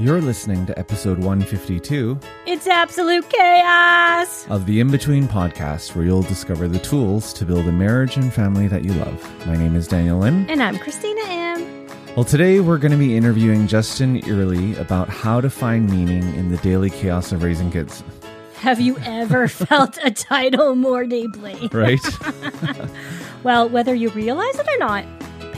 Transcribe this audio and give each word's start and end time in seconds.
You're 0.00 0.20
listening 0.22 0.64
to 0.66 0.78
episode 0.78 1.18
152 1.18 2.18
It's 2.46 2.66
absolute 2.66 3.28
chaos. 3.28 4.46
of 4.48 4.64
the 4.64 4.80
In 4.80 4.90
Between 4.90 5.28
podcast, 5.28 5.94
where 5.94 6.04
you'll 6.06 6.22
discover 6.22 6.68
the 6.68 6.78
tools 6.78 7.32
to 7.34 7.44
build 7.44 7.66
a 7.68 7.72
marriage 7.72 8.16
and 8.16 8.32
family 8.32 8.66
that 8.68 8.82
you 8.84 8.94
love. 8.94 9.46
My 9.46 9.56
name 9.56 9.76
is 9.76 9.86
Daniel 9.86 10.18
Lim. 10.20 10.46
And 10.48 10.62
I'm 10.62 10.78
Christina 10.78 11.20
M. 11.26 11.86
Well, 12.16 12.24
today 12.24 12.60
we're 12.60 12.78
going 12.78 12.92
to 12.92 12.98
be 12.98 13.14
interviewing 13.14 13.66
Justin 13.66 14.22
Earley 14.28 14.74
about 14.76 15.08
how 15.10 15.40
to 15.40 15.50
find 15.50 15.90
meaning 15.90 16.22
in 16.34 16.50
the 16.50 16.56
daily 16.58 16.88
chaos 16.90 17.30
of 17.32 17.42
raising 17.42 17.70
kids, 17.70 18.02
Have 18.56 18.80
you 18.80 18.96
ever 19.04 19.48
felt 19.48 19.98
a 20.02 20.10
title 20.10 20.74
more 20.76 21.04
deeply? 21.04 21.68
right? 21.72 22.00
Well, 23.42 23.70
whether 23.70 23.94
you 23.94 24.10
realize 24.10 24.58
it 24.58 24.68
or 24.68 24.76
not, 24.78 25.02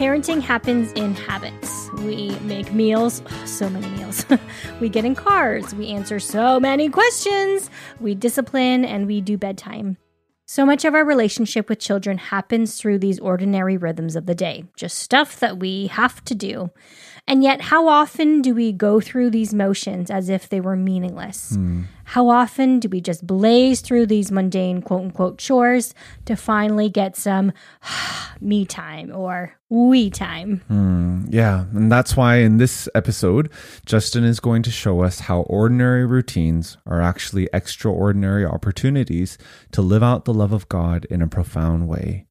parenting 0.02 0.40
happens 0.40 0.90
in 0.94 1.14
habits. 1.14 1.88
We 1.98 2.30
make 2.40 2.72
meals, 2.72 3.22
so 3.46 3.70
many 3.70 3.86
meals. 3.90 4.26
we 4.80 4.88
get 4.88 5.04
in 5.04 5.14
cars, 5.14 5.76
we 5.76 5.90
answer 5.90 6.18
so 6.18 6.58
many 6.58 6.88
questions, 6.88 7.70
we 8.00 8.16
discipline, 8.16 8.84
and 8.84 9.06
we 9.06 9.20
do 9.20 9.38
bedtime. 9.38 9.96
So 10.44 10.66
much 10.66 10.84
of 10.84 10.94
our 10.96 11.04
relationship 11.04 11.68
with 11.68 11.78
children 11.78 12.18
happens 12.18 12.76
through 12.76 12.98
these 12.98 13.20
ordinary 13.20 13.76
rhythms 13.76 14.16
of 14.16 14.26
the 14.26 14.34
day, 14.34 14.64
just 14.76 14.98
stuff 14.98 15.38
that 15.38 15.60
we 15.60 15.86
have 15.86 16.22
to 16.24 16.34
do. 16.34 16.70
And 17.28 17.44
yet, 17.44 17.60
how 17.60 17.86
often 17.86 18.42
do 18.42 18.54
we 18.54 18.72
go 18.72 19.00
through 19.00 19.30
these 19.30 19.54
motions 19.54 20.10
as 20.10 20.28
if 20.28 20.48
they 20.48 20.60
were 20.60 20.74
meaningless? 20.74 21.54
Hmm. 21.54 21.82
How 22.04 22.28
often 22.28 22.80
do 22.80 22.88
we 22.88 23.00
just 23.00 23.24
blaze 23.24 23.80
through 23.80 24.06
these 24.06 24.32
mundane 24.32 24.82
quote 24.82 25.02
unquote 25.02 25.38
chores 25.38 25.94
to 26.24 26.34
finally 26.34 26.88
get 26.88 27.16
some 27.16 27.52
ah, 27.84 28.11
me 28.42 28.66
time 28.66 29.14
or 29.14 29.54
we 29.70 30.10
time? 30.10 30.62
Hmm, 30.68 31.24
yeah, 31.28 31.64
and 31.72 31.90
that's 31.90 32.16
why 32.16 32.36
in 32.36 32.58
this 32.58 32.88
episode, 32.94 33.50
Justin 33.86 34.24
is 34.24 34.40
going 34.40 34.62
to 34.64 34.70
show 34.70 35.02
us 35.02 35.20
how 35.20 35.40
ordinary 35.42 36.04
routines 36.04 36.76
are 36.86 37.00
actually 37.00 37.48
extraordinary 37.52 38.44
opportunities 38.44 39.38
to 39.72 39.82
live 39.82 40.02
out 40.02 40.24
the 40.24 40.34
love 40.34 40.52
of 40.52 40.68
God 40.68 41.04
in 41.06 41.22
a 41.22 41.28
profound 41.28 41.88
way. 41.88 42.26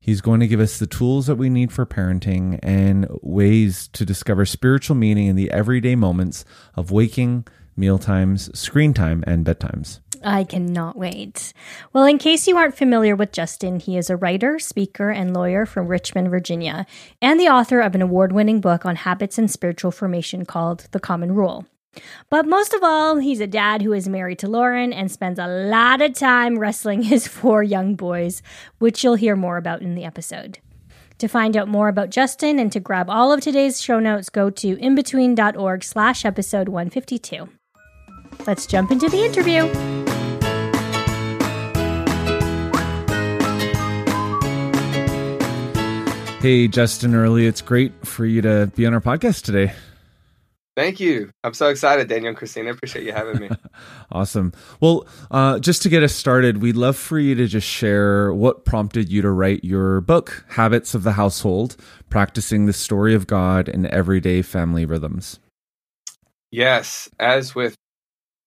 He's 0.00 0.20
going 0.20 0.40
to 0.40 0.48
give 0.48 0.60
us 0.60 0.78
the 0.78 0.86
tools 0.86 1.26
that 1.26 1.36
we 1.36 1.50
need 1.50 1.70
for 1.70 1.84
parenting 1.84 2.58
and 2.62 3.06
ways 3.20 3.88
to 3.88 4.06
discover 4.06 4.46
spiritual 4.46 4.96
meaning 4.96 5.26
in 5.26 5.36
the 5.36 5.50
everyday 5.50 5.96
moments 5.96 6.44
of 6.74 6.90
waking, 6.90 7.46
meal 7.76 7.98
times, 7.98 8.50
screen 8.58 8.94
time, 8.94 9.22
and 9.26 9.44
bedtimes. 9.44 10.00
I 10.22 10.44
cannot 10.44 10.96
wait. 10.96 11.52
Well, 11.92 12.04
in 12.04 12.18
case 12.18 12.46
you 12.46 12.56
aren't 12.56 12.76
familiar 12.76 13.14
with 13.14 13.32
Justin, 13.32 13.80
he 13.80 13.96
is 13.96 14.10
a 14.10 14.16
writer, 14.16 14.58
speaker, 14.58 15.10
and 15.10 15.34
lawyer 15.34 15.66
from 15.66 15.88
Richmond, 15.88 16.30
Virginia, 16.30 16.86
and 17.22 17.38
the 17.38 17.48
author 17.48 17.80
of 17.80 17.94
an 17.94 18.02
award 18.02 18.32
winning 18.32 18.60
book 18.60 18.84
on 18.84 18.96
habits 18.96 19.38
and 19.38 19.50
spiritual 19.50 19.90
formation 19.90 20.44
called 20.44 20.88
The 20.92 21.00
Common 21.00 21.32
Rule. 21.32 21.66
But 22.30 22.46
most 22.46 22.74
of 22.74 22.82
all, 22.82 23.16
he's 23.16 23.40
a 23.40 23.46
dad 23.46 23.82
who 23.82 23.92
is 23.92 24.08
married 24.08 24.38
to 24.40 24.48
Lauren 24.48 24.92
and 24.92 25.10
spends 25.10 25.38
a 25.38 25.46
lot 25.46 26.00
of 26.00 26.14
time 26.14 26.58
wrestling 26.58 27.02
his 27.02 27.26
four 27.28 27.62
young 27.62 27.94
boys, 27.94 28.42
which 28.78 29.02
you'll 29.02 29.14
hear 29.14 29.36
more 29.36 29.56
about 29.56 29.82
in 29.82 29.94
the 29.94 30.04
episode. 30.04 30.58
To 31.18 31.26
find 31.26 31.56
out 31.56 31.66
more 31.66 31.88
about 31.88 32.10
Justin 32.10 32.60
and 32.60 32.70
to 32.70 32.78
grab 32.78 33.10
all 33.10 33.32
of 33.32 33.40
today's 33.40 33.80
show 33.80 33.98
notes, 33.98 34.28
go 34.28 34.50
to 34.50 34.76
inbetween.org 34.76 35.82
slash 35.82 36.24
episode 36.24 36.68
152. 36.68 37.48
Let's 38.46 38.66
jump 38.66 38.90
into 38.90 39.08
the 39.08 39.24
interview. 39.24 39.66
Hey, 46.40 46.68
Justin 46.68 47.16
Earley, 47.16 47.46
it's 47.46 47.60
great 47.60 47.92
for 48.06 48.24
you 48.24 48.40
to 48.42 48.70
be 48.76 48.86
on 48.86 48.94
our 48.94 49.00
podcast 49.00 49.42
today. 49.42 49.72
Thank 50.76 51.00
you. 51.00 51.30
I'm 51.42 51.52
so 51.52 51.66
excited, 51.68 52.08
Daniel 52.08 52.28
and 52.28 52.36
Christina. 52.36 52.70
Appreciate 52.70 53.04
you 53.04 53.12
having 53.12 53.40
me. 53.40 53.50
Awesome. 54.10 54.52
Well, 54.80 55.06
uh, 55.30 55.58
just 55.58 55.82
to 55.82 55.88
get 55.90 56.02
us 56.02 56.14
started, 56.14 56.62
we'd 56.62 56.76
love 56.76 56.96
for 56.96 57.18
you 57.18 57.34
to 57.34 57.46
just 57.46 57.66
share 57.66 58.32
what 58.32 58.64
prompted 58.64 59.10
you 59.10 59.20
to 59.20 59.30
write 59.30 59.62
your 59.64 60.00
book, 60.00 60.44
Habits 60.48 60.94
of 60.94 61.02
the 61.02 61.12
Household 61.12 61.76
Practicing 62.08 62.64
the 62.66 62.72
Story 62.72 63.14
of 63.14 63.26
God 63.26 63.68
in 63.68 63.84
Everyday 63.86 64.40
Family 64.42 64.84
Rhythms. 64.86 65.38
yes, 66.50 67.08
as 67.18 67.54
with 67.54 67.74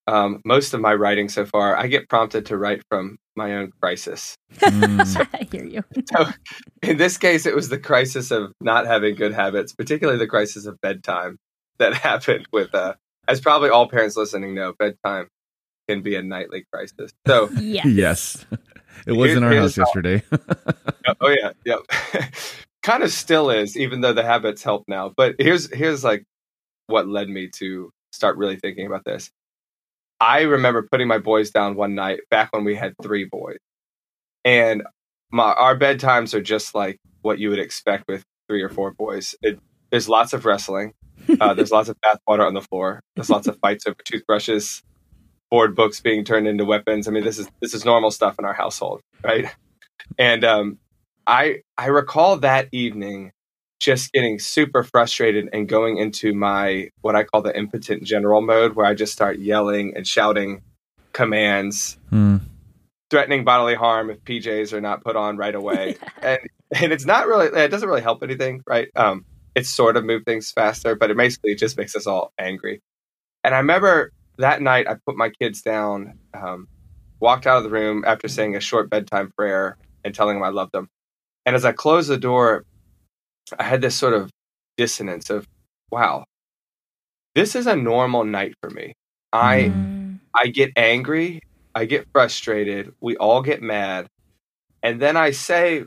um, 0.07 0.41
most 0.45 0.73
of 0.73 0.81
my 0.81 0.94
writing 0.94 1.29
so 1.29 1.45
far, 1.45 1.75
I 1.78 1.88
get 1.88 2.09
prompted 2.09 2.47
to 2.47 2.57
write 2.57 2.81
from 2.89 3.17
my 3.35 3.56
own 3.56 3.72
crisis. 3.81 4.35
Mm, 4.57 5.28
I 5.34 5.47
hear 5.51 5.66
you. 5.66 5.84
So 6.13 6.25
in 6.81 6.97
this 6.97 7.17
case, 7.17 7.45
it 7.45 7.56
was 7.56 7.69
the 7.69 7.78
crisis 7.78 8.31
of 8.31 8.51
not 8.61 8.85
having 8.88 9.16
good 9.16 9.34
habits, 9.34 9.73
particularly 9.73 10.19
the 10.19 10.28
crisis 10.28 10.66
of 10.66 10.79
bedtime 10.81 11.38
that 11.78 11.94
happened 12.09 12.47
with, 12.51 12.73
uh, 12.73 12.95
as 13.28 13.40
probably 13.41 13.69
all 13.69 13.88
parents 13.88 14.17
listening 14.17 14.56
know, 14.56 14.73
bedtime 14.78 15.28
can 15.88 16.01
be 16.01 16.16
a 16.16 16.22
nightly 16.22 16.66
crisis. 16.72 17.11
So, 17.28 17.50
Yes. 17.59 17.85
yes. 17.85 18.45
It 19.07 19.13
was 19.13 19.31
in 19.31 19.44
our 19.44 19.53
house 19.53 19.78
yesterday. 19.78 20.22
oh 21.22 21.29
yeah, 21.29 21.53
yeah. 21.66 21.78
kind 22.84 23.01
of 23.01 23.11
still 23.11 23.50
is, 23.50 23.75
even 23.75 24.01
though 24.01 24.13
the 24.13 24.23
habits 24.23 24.61
help 24.61 24.84
now. 24.88 25.11
But 25.16 25.35
here's 25.40 25.73
here's 25.73 26.03
like 26.03 26.23
what 26.85 27.07
led 27.07 27.28
me 27.29 27.50
to 27.56 27.90
start 28.11 28.38
really 28.38 28.57
thinking 28.57 28.85
about 28.85 29.03
this. 29.06 29.31
I 30.21 30.41
remember 30.41 30.87
putting 30.89 31.07
my 31.07 31.17
boys 31.17 31.49
down 31.49 31.75
one 31.75 31.95
night 31.95 32.19
back 32.29 32.53
when 32.53 32.63
we 32.63 32.75
had 32.75 32.93
three 33.01 33.25
boys, 33.25 33.57
and 34.45 34.83
my 35.31 35.51
our 35.51 35.75
bedtimes 35.77 36.35
are 36.35 36.41
just 36.41 36.75
like 36.75 36.99
what 37.23 37.39
you 37.39 37.49
would 37.49 37.59
expect 37.59 38.05
with 38.07 38.23
three 38.47 38.61
or 38.61 38.69
four 38.69 38.91
boys. 38.91 39.33
It, 39.41 39.59
there's 39.89 40.07
lots 40.07 40.33
of 40.33 40.45
wrestling. 40.45 40.93
Uh, 41.39 41.53
there's 41.55 41.71
lots 41.71 41.89
of 41.89 41.97
bathwater 42.05 42.45
on 42.45 42.53
the 42.53 42.61
floor. 42.61 43.01
There's 43.15 43.31
lots 43.31 43.47
of 43.47 43.57
fights 43.61 43.87
over 43.87 43.97
toothbrushes, 44.05 44.83
board 45.49 45.75
books 45.75 45.99
being 46.01 46.23
turned 46.23 46.47
into 46.47 46.65
weapons. 46.65 47.07
I 47.07 47.11
mean, 47.11 47.23
this 47.23 47.39
is 47.39 47.49
this 47.59 47.73
is 47.73 47.83
normal 47.83 48.11
stuff 48.11 48.35
in 48.37 48.45
our 48.45 48.53
household, 48.53 49.01
right? 49.23 49.47
And 50.19 50.43
um, 50.43 50.77
I 51.25 51.61
I 51.79 51.87
recall 51.87 52.37
that 52.37 52.69
evening 52.71 53.31
just 53.81 54.13
getting 54.13 54.37
super 54.37 54.83
frustrated 54.83 55.49
and 55.51 55.67
going 55.67 55.97
into 55.97 56.33
my 56.33 56.89
what 57.01 57.15
I 57.15 57.23
call 57.23 57.41
the 57.41 57.57
impotent 57.57 58.03
general 58.03 58.41
mode, 58.41 58.75
where 58.75 58.85
I 58.85 58.93
just 58.93 59.11
start 59.11 59.39
yelling 59.39 59.93
and 59.95 60.07
shouting 60.07 60.61
commands, 61.13 61.97
Hmm. 62.11 62.37
threatening 63.09 63.43
bodily 63.43 63.73
harm 63.73 64.11
if 64.11 64.23
PJs 64.23 64.71
are 64.71 64.81
not 64.81 65.03
put 65.03 65.15
on 65.15 65.35
right 65.35 65.55
away. 65.55 65.97
and 66.21 66.39
and 66.79 66.93
it's 66.93 67.05
not 67.05 67.27
really 67.27 67.47
it 67.47 67.69
doesn't 67.69 67.89
really 67.89 68.01
help 68.03 68.21
anything, 68.21 68.61
right? 68.67 68.87
Um, 68.95 69.25
it's 69.55 69.69
sort 69.69 69.97
of 69.97 70.05
move 70.05 70.23
things 70.25 70.51
faster, 70.51 70.95
but 70.95 71.09
it 71.09 71.17
basically 71.17 71.55
just 71.55 71.75
makes 71.75 71.95
us 71.95 72.05
all 72.05 72.31
angry. 72.37 72.81
And 73.43 73.55
I 73.55 73.57
remember 73.57 74.11
that 74.37 74.61
night 74.61 74.87
I 74.87 74.95
put 75.05 75.17
my 75.17 75.29
kids 75.29 75.63
down, 75.63 76.19
um, 76.35 76.67
walked 77.19 77.47
out 77.47 77.57
of 77.57 77.63
the 77.63 77.71
room 77.71 78.03
after 78.05 78.27
saying 78.27 78.55
a 78.55 78.59
short 78.61 78.91
bedtime 78.91 79.31
prayer 79.35 79.77
and 80.05 80.13
telling 80.13 80.35
them 80.35 80.43
I 80.43 80.49
loved 80.49 80.71
them. 80.71 80.87
And 81.47 81.55
as 81.55 81.65
I 81.65 81.71
closed 81.71 82.09
the 82.09 82.17
door, 82.17 82.63
I 83.57 83.63
had 83.63 83.81
this 83.81 83.95
sort 83.95 84.13
of 84.13 84.29
dissonance 84.78 85.29
of, 85.29 85.45
wow, 85.91 86.23
this 87.35 87.56
is 87.56 87.67
a 87.67 87.75
normal 87.75 88.23
night 88.23 88.53
for 88.62 88.69
me. 88.69 88.94
I 89.34 89.69
Mm. 89.69 90.19
I 90.34 90.47
get 90.47 90.72
angry, 90.78 91.41
I 91.75 91.85
get 91.85 92.06
frustrated, 92.13 92.94
we 93.01 93.17
all 93.17 93.41
get 93.41 93.61
mad, 93.61 94.08
and 94.81 95.02
then 95.02 95.17
I 95.17 95.31
say 95.31 95.84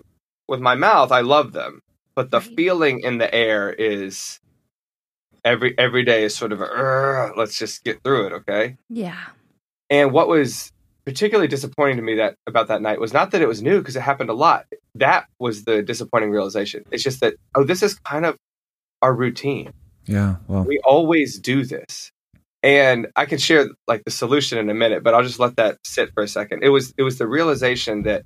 with 0.49 0.61
my 0.61 0.75
mouth, 0.75 1.11
I 1.13 1.23
love 1.23 1.53
them. 1.53 1.81
But 2.15 2.31
the 2.31 2.41
Right. 2.41 2.55
feeling 2.57 3.01
in 3.01 3.19
the 3.19 3.33
air 3.35 3.73
is 3.73 4.39
every 5.45 5.77
every 5.79 6.05
day 6.05 6.25
is 6.25 6.35
sort 6.37 6.53
of 6.53 6.61
a, 6.61 7.33
let's 7.37 7.59
just 7.59 7.85
get 7.85 8.03
through 8.05 8.27
it, 8.27 8.33
okay? 8.33 8.77
Yeah. 8.89 9.19
And 9.91 10.13
what 10.13 10.29
was 10.29 10.71
particularly 11.05 11.49
disappointing 11.49 11.97
to 11.97 12.03
me 12.03 12.17
that 12.17 12.37
about 12.47 12.69
that 12.69 12.83
night 12.83 13.01
was 13.01 13.13
not 13.13 13.31
that 13.33 13.43
it 13.43 13.49
was 13.49 13.63
new 13.63 13.79
because 13.79 13.97
it 13.97 14.01
happened 14.01 14.31
a 14.31 14.35
lot. 14.35 14.67
That 14.95 15.27
was 15.39 15.65
the 15.65 15.83
disappointing 15.83 16.31
realization. 16.31 16.85
It's 16.91 17.03
just 17.03 17.21
that 17.21 17.35
oh, 17.55 17.65
this 17.65 17.83
is 17.83 17.95
kind 17.95 18.25
of 18.25 18.37
our 19.03 19.15
routine. 19.15 19.73
Yeah. 20.07 20.37
Well, 20.49 20.65
We 20.65 20.81
always 20.85 21.39
do 21.39 21.65
this. 21.65 22.11
And 22.63 23.09
I 23.17 23.27
can 23.27 23.39
share 23.39 23.69
like 23.87 24.05
the 24.05 24.11
solution 24.11 24.57
in 24.57 24.71
a 24.71 24.75
minute, 24.75 25.03
but 25.03 25.13
I'll 25.13 25.23
just 25.23 25.39
let 25.39 25.57
that 25.57 25.79
sit 25.85 26.11
for 26.15 26.23
a 26.23 26.29
second. 26.29 26.65
It 26.65 26.71
was 26.71 26.95
it 26.97 27.03
was 27.03 27.19
the 27.19 27.27
realization 27.27 28.05
that 28.05 28.25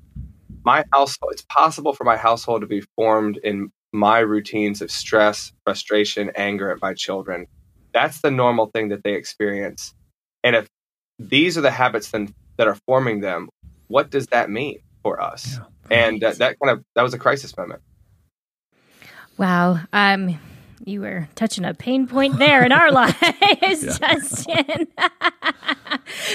my 0.65 0.85
household 0.93 1.33
it's 1.33 1.45
possible 1.49 1.93
for 1.93 2.05
my 2.05 2.17
household 2.17 2.61
to 2.61 2.67
be 2.69 2.83
formed 2.97 3.39
in 3.43 3.71
my 3.93 4.19
routines 4.19 4.81
of 4.83 4.91
stress, 4.91 5.53
frustration, 5.65 6.31
anger 6.37 6.71
at 6.71 6.81
my 6.81 6.95
children. 6.95 7.47
That's 7.93 8.21
the 8.21 8.31
normal 8.31 8.67
thing 8.67 8.91
that 8.91 9.03
they 9.03 9.15
experience. 9.15 9.95
And 10.45 10.55
if 10.55 10.69
these 11.19 11.59
are 11.59 11.62
the 11.62 11.70
habits 11.70 12.11
then 12.11 12.35
that 12.56 12.69
are 12.69 12.76
forming 12.87 13.20
them, 13.20 13.49
what 13.88 14.11
does 14.11 14.26
that 14.29 14.50
mean? 14.50 14.81
for 15.03 15.20
us. 15.20 15.59
Yeah. 15.91 15.97
And 15.97 16.20
that, 16.20 16.38
that 16.38 16.56
kind 16.61 16.76
of 16.76 16.85
that 16.94 17.03
was 17.03 17.15
a 17.15 17.19
crisis 17.19 17.56
moment. 17.56 17.81
Wow. 19.38 19.81
Um, 19.93 20.38
you 20.85 21.00
were 21.00 21.29
touching 21.35 21.65
a 21.65 21.75
pain 21.75 22.06
point 22.06 22.38
there 22.38 22.65
in 22.65 22.73
our 22.73 22.91
lives, 22.93 23.99
Justin. 23.99 24.88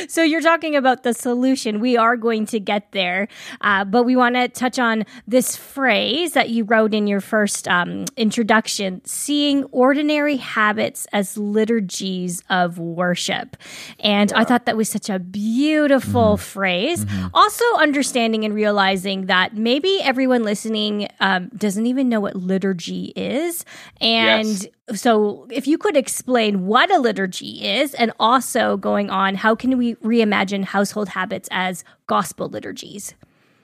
so 0.08 0.24
you're 0.24 0.42
talking 0.42 0.76
about 0.76 1.04
the 1.04 1.14
solution. 1.14 1.80
We 1.80 1.98
are 1.98 2.18
going 2.18 2.46
to 2.48 2.60
get 2.60 2.92
there, 2.92 3.28
uh, 3.62 3.86
but 3.86 4.04
we 4.04 4.16
want 4.16 4.36
to 4.36 4.48
touch 4.48 4.80
on 4.80 5.06
this 5.28 5.56
phrase 5.56 6.34
that 6.34 6.50
you 6.50 6.64
wrote 6.64 6.94
in 6.94 7.08
your 7.08 7.22
first 7.22 7.68
um, 7.68 8.06
introduction: 8.18 9.02
seeing 9.06 9.64
ordinary 9.66 10.38
habits 10.38 11.08
as 11.14 11.38
liturgies 11.38 12.44
of 12.50 12.80
worship. 12.80 13.58
And 14.00 14.32
I 14.34 14.44
thought 14.44 14.66
that 14.66 14.78
was 14.78 14.90
such 14.90 15.10
a 15.10 15.20
beautiful 15.20 16.38
phrase. 16.38 17.06
Also, 17.34 17.66
understanding 17.78 18.46
and 18.46 18.54
realizing 18.54 19.28
that 19.28 19.56
maybe 19.56 20.00
everyone 20.02 20.44
listening 20.44 21.08
um, 21.20 21.50
doesn't 21.56 21.86
even 21.86 22.10
know 22.10 22.20
what 22.20 22.36
liturgy 22.36 23.14
is, 23.16 23.66
and 24.02 24.48
Yes. 24.48 24.68
So, 24.92 25.48
if 25.50 25.66
you 25.66 25.78
could 25.78 25.96
explain 25.96 26.66
what 26.66 26.92
a 26.92 27.00
liturgy 27.00 27.66
is, 27.66 27.94
and 27.94 28.12
also 28.20 28.76
going 28.76 29.10
on, 29.10 29.36
how 29.36 29.56
can 29.56 29.78
we 29.78 29.96
reimagine 29.96 30.66
household 30.66 31.10
habits 31.10 31.48
as 31.52 31.86
gospel 32.08 32.50
liturgies? 32.50 33.14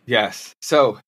Yes. 0.05 0.55
So 0.61 0.99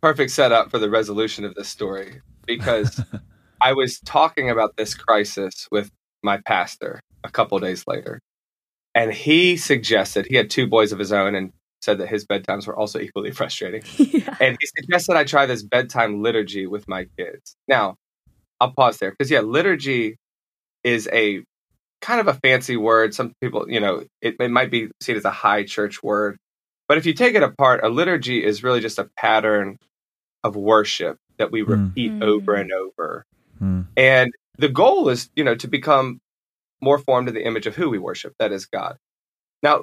perfect 0.00 0.30
setup 0.30 0.70
for 0.70 0.78
the 0.78 0.90
resolution 0.90 1.44
of 1.44 1.54
this 1.54 1.68
story 1.68 2.20
because 2.46 3.00
I 3.62 3.72
was 3.72 4.00
talking 4.00 4.50
about 4.50 4.76
this 4.76 4.94
crisis 4.94 5.68
with 5.70 5.90
my 6.22 6.38
pastor 6.38 7.00
a 7.22 7.30
couple 7.30 7.58
days 7.58 7.84
later. 7.86 8.20
And 8.94 9.12
he 9.12 9.56
suggested 9.56 10.26
he 10.26 10.36
had 10.36 10.50
two 10.50 10.66
boys 10.66 10.92
of 10.92 10.98
his 10.98 11.12
own 11.12 11.34
and 11.34 11.52
said 11.80 11.98
that 11.98 12.08
his 12.08 12.26
bedtimes 12.26 12.66
were 12.66 12.76
also 12.76 12.98
equally 12.98 13.30
frustrating. 13.30 13.82
yeah. 13.96 14.36
And 14.40 14.56
he 14.60 14.66
suggested 14.78 15.16
I 15.16 15.24
try 15.24 15.46
this 15.46 15.62
bedtime 15.62 16.22
liturgy 16.22 16.66
with 16.66 16.88
my 16.88 17.06
kids. 17.16 17.56
Now, 17.68 17.96
I'll 18.62 18.72
pause 18.72 18.98
there 18.98 19.10
because, 19.10 19.30
yeah, 19.30 19.40
liturgy 19.40 20.16
is 20.84 21.08
a 21.12 21.44
kind 22.00 22.20
of 22.20 22.28
a 22.28 22.34
fancy 22.34 22.76
word. 22.76 23.14
Some 23.14 23.32
people, 23.40 23.70
you 23.70 23.80
know, 23.80 24.04
it, 24.20 24.36
it 24.40 24.50
might 24.50 24.70
be 24.70 24.88
seen 25.00 25.16
as 25.16 25.24
a 25.24 25.30
high 25.30 25.64
church 25.64 26.02
word. 26.02 26.36
But 26.88 26.98
if 26.98 27.06
you 27.06 27.14
take 27.14 27.34
it 27.34 27.42
apart, 27.42 27.84
a 27.84 27.88
liturgy 27.88 28.44
is 28.44 28.62
really 28.62 28.80
just 28.80 28.98
a 28.98 29.08
pattern 29.16 29.78
of 30.44 30.56
worship 30.56 31.16
that 31.38 31.50
we 31.52 31.62
Hmm. 31.62 31.70
repeat 31.72 32.12
Mm. 32.12 32.22
over 32.24 32.54
and 32.54 32.72
over. 32.72 33.24
Hmm. 33.58 33.82
And 33.96 34.32
the 34.58 34.68
goal 34.68 35.08
is, 35.08 35.30
you 35.36 35.44
know, 35.44 35.54
to 35.56 35.68
become 35.68 36.18
more 36.80 36.98
formed 36.98 37.28
in 37.28 37.34
the 37.34 37.46
image 37.46 37.66
of 37.66 37.76
who 37.76 37.88
we 37.90 37.98
worship, 37.98 38.32
that 38.38 38.52
is 38.52 38.66
God. 38.66 38.96
Now, 39.62 39.80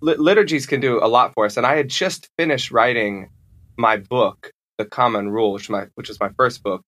li- 0.00 0.16
liturgies 0.16 0.66
can 0.66 0.80
do 0.80 0.98
a 1.02 1.08
lot 1.08 1.34
for 1.34 1.44
us. 1.46 1.56
And 1.58 1.66
I 1.66 1.76
had 1.76 1.88
just 1.88 2.28
finished 2.38 2.70
writing 2.70 3.30
my 3.76 3.98
book, 3.98 4.50
The 4.78 4.86
Common 4.86 5.30
Rule, 5.30 5.52
which, 5.52 5.68
my, 5.70 5.88
which 5.94 6.08
was 6.08 6.18
my 6.18 6.30
first 6.38 6.62
book, 6.62 6.82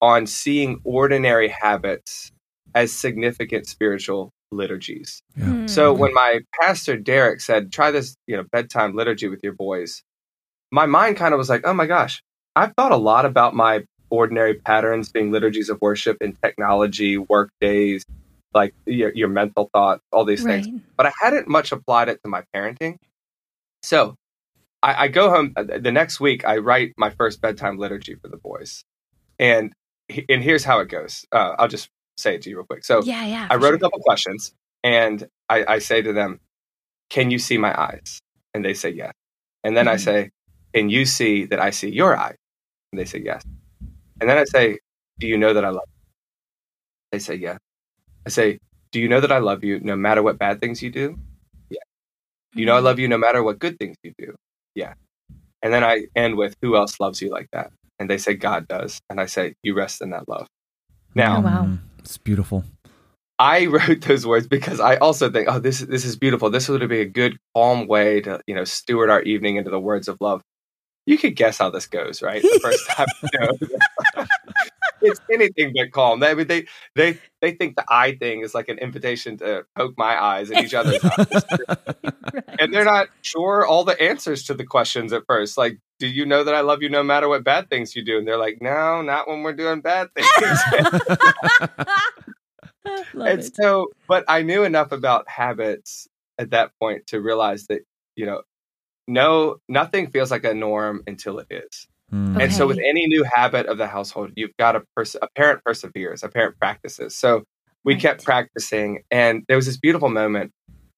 on 0.00 0.26
seeing 0.26 0.80
ordinary 0.84 1.48
habits 1.48 2.30
as 2.74 2.92
significant 2.92 3.66
spiritual 3.66 4.30
liturgies. 4.52 5.22
Yeah. 5.36 5.54
So 5.66 5.94
Hmm. 5.94 6.00
when 6.00 6.14
my 6.14 6.40
pastor 6.60 6.96
Derek 6.96 7.40
said, 7.40 7.72
"Try 7.72 7.90
this, 7.90 8.16
you 8.26 8.36
know, 8.36 8.44
bedtime 8.52 8.94
liturgy 8.94 9.28
with 9.28 9.40
your 9.42 9.54
boys," 9.54 10.02
my 10.72 10.86
mind 10.86 11.16
kind 11.16 11.34
of 11.34 11.38
was 11.38 11.48
like, 11.48 11.62
"Oh 11.66 11.74
my 11.74 11.86
gosh, 11.86 12.22
I've 12.56 12.72
thought 12.76 12.92
a 12.92 12.96
lot 12.96 13.24
about 13.26 13.54
my 13.54 13.84
ordinary 14.10 14.54
patterns 14.54 15.10
being 15.12 15.32
liturgies 15.32 15.68
of 15.68 15.78
worship 15.80 16.18
in 16.20 16.36
technology, 16.42 17.18
work 17.18 17.50
days, 17.60 18.04
like 18.54 18.72
your, 18.86 19.12
your 19.14 19.28
mental 19.28 19.68
thoughts, 19.72 20.02
all 20.12 20.24
these 20.24 20.44
right. 20.44 20.64
things." 20.64 20.82
But 20.96 21.06
I 21.06 21.12
hadn't 21.20 21.48
much 21.48 21.72
applied 21.72 22.08
it 22.08 22.20
to 22.24 22.28
my 22.30 22.44
parenting. 22.54 22.96
So 23.82 24.14
I, 24.82 25.04
I 25.04 25.08
go 25.08 25.30
home 25.30 25.52
uh, 25.56 25.64
the 25.78 25.92
next 25.92 26.20
week. 26.20 26.44
I 26.46 26.58
write 26.58 26.92
my 26.96 27.10
first 27.10 27.40
bedtime 27.40 27.78
liturgy 27.78 28.14
for 28.16 28.28
the 28.28 28.36
boys, 28.38 28.84
and 29.38 29.72
he- 29.72 29.85
and 30.28 30.42
here's 30.42 30.64
how 30.64 30.80
it 30.80 30.88
goes. 30.88 31.24
Uh, 31.32 31.54
I'll 31.58 31.68
just 31.68 31.88
say 32.16 32.34
it 32.36 32.42
to 32.42 32.50
you 32.50 32.56
real 32.56 32.66
quick. 32.66 32.84
So 32.84 33.02
Yeah, 33.02 33.24
yeah. 33.26 33.48
I 33.50 33.56
wrote 33.56 33.74
a 33.74 33.78
couple 33.78 33.98
questions 34.00 34.54
and 34.82 35.26
I, 35.48 35.64
I 35.66 35.78
say 35.80 36.02
to 36.02 36.12
them, 36.12 36.40
Can 37.10 37.30
you 37.30 37.38
see 37.38 37.58
my 37.58 37.78
eyes? 37.80 38.20
And 38.54 38.64
they 38.64 38.74
say 38.74 38.90
yes. 38.90 39.12
And 39.64 39.76
then 39.76 39.88
I 39.88 39.96
Mhm. 39.96 40.00
say, 40.00 40.30
Can 40.74 40.88
you 40.90 41.04
see 41.04 41.44
that 41.46 41.60
I 41.60 41.70
see 41.70 41.90
your 41.90 42.16
eyes? 42.16 42.36
And 42.92 42.98
they 43.00 43.04
say 43.04 43.18
yes. 43.20 43.42
And 44.20 44.30
then 44.30 44.38
I 44.38 44.44
say, 44.44 44.78
Do 45.18 45.26
you 45.26 45.36
know 45.36 45.52
that 45.54 45.64
I 45.64 45.68
love 45.70 45.84
you? 45.88 46.02
They 47.12 47.18
say 47.18 47.34
yes. 47.34 47.58
I 48.26 48.30
say, 48.30 48.58
Do 48.92 49.00
you 49.00 49.08
know 49.08 49.20
that 49.20 49.32
I 49.32 49.38
love 49.38 49.64
you 49.64 49.80
no 49.80 49.96
matter 49.96 50.22
what 50.22 50.38
bad 50.38 50.60
things 50.60 50.82
you 50.82 50.90
do? 50.90 51.18
Yeah. 51.68 51.80
Do 52.52 52.60
you 52.60 52.66
know 52.66 52.76
I 52.76 52.80
love 52.80 52.98
you 52.98 53.08
no 53.08 53.18
matter 53.18 53.42
what 53.42 53.58
good 53.58 53.78
things 53.78 53.96
you 54.02 54.12
do? 54.16 54.34
Yeah. 54.74 54.94
And 55.62 55.72
then 55.72 55.84
I 55.84 56.06
end 56.14 56.36
with, 56.36 56.54
Who 56.62 56.76
else 56.76 56.98
loves 57.00 57.20
you 57.20 57.28
like 57.30 57.48
that? 57.52 57.72
And 57.98 58.10
they 58.10 58.18
say, 58.18 58.34
God 58.34 58.68
does. 58.68 59.00
And 59.10 59.20
I 59.20 59.26
say, 59.26 59.54
You 59.62 59.74
rest 59.74 60.02
in 60.02 60.10
that 60.10 60.28
love. 60.28 60.46
Now, 61.14 61.38
Oh, 61.38 61.40
wow. 61.40 61.64
Mm, 61.64 61.78
It's 62.00 62.18
beautiful. 62.18 62.64
I 63.38 63.66
wrote 63.74 64.00
those 64.02 64.26
words 64.26 64.46
because 64.46 64.80
I 64.80 64.96
also 64.96 65.30
think, 65.30 65.48
oh, 65.50 65.58
this 65.58 65.80
this 65.80 66.04
is 66.04 66.16
beautiful. 66.16 66.48
This 66.50 66.68
would 66.68 66.86
be 66.88 67.00
a 67.00 67.04
good, 67.06 67.36
calm 67.54 67.86
way 67.86 68.20
to 68.22 68.40
you 68.46 68.54
know 68.54 68.64
steward 68.64 69.10
our 69.10 69.22
evening 69.22 69.56
into 69.56 69.70
the 69.70 69.80
words 69.80 70.08
of 70.08 70.18
love. 70.20 70.42
You 71.06 71.16
could 71.18 71.36
guess 71.36 71.58
how 71.58 71.70
this 71.70 71.86
goes, 71.86 72.20
right? 72.22 72.42
The 72.42 72.58
first 72.62 72.86
time, 72.90 73.06
you 73.22 73.38
know, 73.40 74.26
it's 75.02 75.20
anything 75.30 75.72
but 75.76 75.92
calm. 75.92 76.22
I 76.22 76.34
mean, 76.34 76.46
they 76.46 76.66
they 76.94 77.18
they 77.40 77.52
think 77.52 77.76
the 77.76 77.84
eye 77.88 78.16
thing 78.18 78.40
is 78.40 78.54
like 78.54 78.68
an 78.68 78.78
invitation 78.78 79.36
to 79.38 79.64
poke 79.76 79.94
my 79.96 80.20
eyes 80.20 80.50
at 80.50 80.64
each 80.64 80.74
other's 80.74 81.04
eyes, 81.04 81.44
Right. 81.68 82.44
and 82.58 82.72
they're 82.74 82.84
not 82.84 83.08
sure 83.22 83.64
all 83.66 83.84
the 83.84 84.00
answers 84.00 84.44
to 84.44 84.54
the 84.54 84.64
questions 84.64 85.12
at 85.12 85.22
first. 85.26 85.56
Like, 85.58 85.78
do 85.98 86.06
you 86.06 86.26
know 86.26 86.44
that 86.44 86.54
I 86.54 86.60
love 86.60 86.82
you 86.82 86.88
no 86.88 87.02
matter 87.02 87.28
what 87.28 87.42
bad 87.44 87.70
things 87.70 87.96
you 87.96 88.04
do? 88.04 88.18
And 88.18 88.26
they're 88.28 88.38
like, 88.38 88.58
no, 88.60 89.02
not 89.02 89.26
when 89.28 89.42
we're 89.42 89.54
doing 89.54 89.80
bad 89.80 90.08
things. 90.14 90.28
Love 93.14 93.26
and 93.28 93.40
it. 93.40 93.56
so 93.56 93.88
but 94.06 94.24
i 94.28 94.42
knew 94.42 94.62
enough 94.62 94.92
about 94.92 95.28
habits 95.28 96.06
at 96.38 96.50
that 96.50 96.70
point 96.80 97.06
to 97.08 97.20
realize 97.20 97.66
that 97.66 97.80
you 98.14 98.24
know 98.26 98.42
no 99.08 99.56
nothing 99.68 100.08
feels 100.10 100.30
like 100.30 100.44
a 100.44 100.54
norm 100.54 101.02
until 101.06 101.38
it 101.38 101.46
is 101.50 101.86
Mm. 102.12 102.40
and 102.40 102.52
so 102.54 102.68
with 102.68 102.78
any 102.78 103.08
new 103.08 103.24
habit 103.24 103.66
of 103.66 103.78
the 103.78 103.88
household 103.88 104.30
you've 104.36 104.56
got 104.56 104.76
a 104.76 104.82
pers- 104.94 105.16
a 105.20 105.26
parent 105.34 105.64
perseveres 105.64 106.22
a 106.22 106.28
parent 106.28 106.56
practices 106.60 107.16
so 107.16 107.42
we 107.82 107.94
Right. 107.94 108.02
kept 108.02 108.24
practicing 108.24 109.02
and 109.10 109.42
there 109.48 109.56
was 109.56 109.66
this 109.66 109.76
beautiful 109.76 110.08
moment 110.08 110.52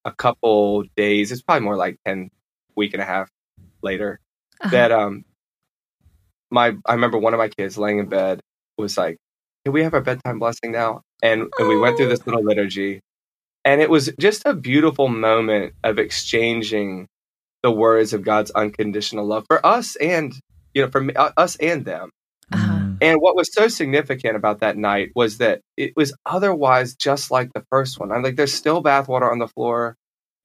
a 0.05 0.13
couple 0.13 0.85
days 0.99 1.33
it's 1.33 1.41
probably 1.41 1.65
more 1.65 1.77
like 1.77 1.97
10 2.05 2.29
week 2.77 2.93
and 2.93 3.01
a 3.01 3.07
half 3.07 3.31
later 3.81 4.21
Uh-huh. 4.61 4.71
that 4.71 4.93
um 4.93 5.25
my 6.51 6.75
I 6.87 6.95
remember 6.95 7.19
one 7.19 7.35
of 7.35 7.39
my 7.39 7.49
kids 7.49 7.79
laying 7.79 7.99
in 7.99 8.07
bed 8.09 8.41
was 8.77 8.97
like, 8.97 9.17
Can 9.65 9.73
we 9.73 9.83
have 9.83 9.95
our 9.95 10.01
bedtime 10.01 10.39
blessing 10.39 10.73
now? 10.73 11.03
And 11.23 11.49
and 11.59 11.69
we 11.69 11.79
went 11.79 11.97
through 11.97 12.09
this 12.09 12.27
little 12.27 12.43
liturgy. 12.45 13.01
And 13.65 13.81
it 13.83 13.91
was 13.91 14.11
just 14.19 14.43
a 14.47 14.55
beautiful 14.55 15.09
moment 15.09 15.75
of 15.85 15.99
exchanging 15.99 17.07
the 17.63 17.71
words 17.71 18.13
of 18.13 18.23
God's 18.23 18.51
unconditional 18.53 19.27
love 19.27 19.45
for 19.49 19.65
us 19.67 19.97
and 19.97 20.33
you 20.75 20.83
know 20.83 20.91
for 20.91 21.01
me, 21.01 21.15
uh, 21.15 21.31
us 21.37 21.57
and 21.57 21.85
them. 21.85 22.11
Uh-huh. 22.53 22.73
Mm. 22.73 22.99
And 23.01 23.21
what 23.21 23.37
was 23.37 23.53
so 23.53 23.69
significant 23.69 24.37
about 24.37 24.61
that 24.61 24.77
night 24.77 25.11
was 25.15 25.39
that 25.39 25.61
it 25.77 25.93
was 25.97 26.15
otherwise 26.27 26.95
just 26.95 27.31
like 27.31 27.53
the 27.53 27.65
first 27.71 28.01
one. 28.01 28.11
I'm 28.13 28.23
like, 28.23 28.37
there's 28.37 28.55
still 28.55 28.83
bathwater 28.83 29.31
on 29.31 29.39
the 29.39 29.49
floor. 29.49 29.97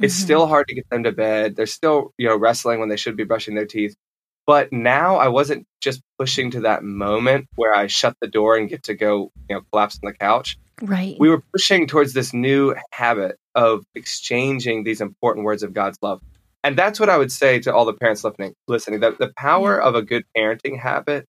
It's 0.02 0.16
Mhm. 0.20 0.24
still 0.24 0.48
hard 0.48 0.68
to 0.68 0.76
get 0.76 0.90
them 0.92 1.04
to 1.04 1.12
bed. 1.12 1.56
They're 1.56 1.66
still, 1.66 2.12
you 2.18 2.28
know, 2.28 2.38
wrestling 2.38 2.80
when 2.80 2.90
they 2.90 2.98
should 2.98 3.16
be 3.16 3.24
brushing 3.24 3.56
their 3.56 3.66
teeth. 3.66 3.96
But 4.46 4.74
now 4.74 5.16
I 5.16 5.30
wasn't 5.30 5.66
just 5.82 6.02
pushing 6.20 6.52
to 6.52 6.62
that 6.62 6.84
moment 6.84 7.48
where 7.56 7.74
I 7.74 7.88
shut 7.88 8.16
the 8.22 8.28
door 8.28 8.58
and 8.58 8.70
get 8.70 8.84
to 8.84 8.94
go, 8.94 9.32
you 9.50 9.56
know, 9.56 9.62
collapse 9.72 10.00
on 10.04 10.08
the 10.12 10.14
couch. 10.18 10.58
right. 10.82 11.16
We 11.20 11.30
were 11.30 11.42
pushing 11.54 11.88
towards 11.88 12.14
this 12.14 12.34
new 12.34 12.76
habit 12.92 13.38
of 13.56 13.86
exchanging 13.96 14.84
these 14.84 15.00
important 15.02 15.46
words 15.46 15.64
of 15.64 15.74
God's 15.74 15.98
love. 16.02 16.22
And 16.64 16.78
that's 16.78 17.00
what 17.00 17.10
I 17.10 17.18
would 17.18 17.32
say 17.32 17.60
to 17.60 17.74
all 17.74 17.86
the 17.86 17.94
parents 17.94 18.24
listening. 18.24 18.54
Listening, 18.68 19.00
the, 19.02 19.12
the 19.12 19.34
power 19.38 19.82
of 19.82 19.96
a 19.96 20.02
good 20.02 20.24
parenting 20.38 20.80
habit 20.80 21.28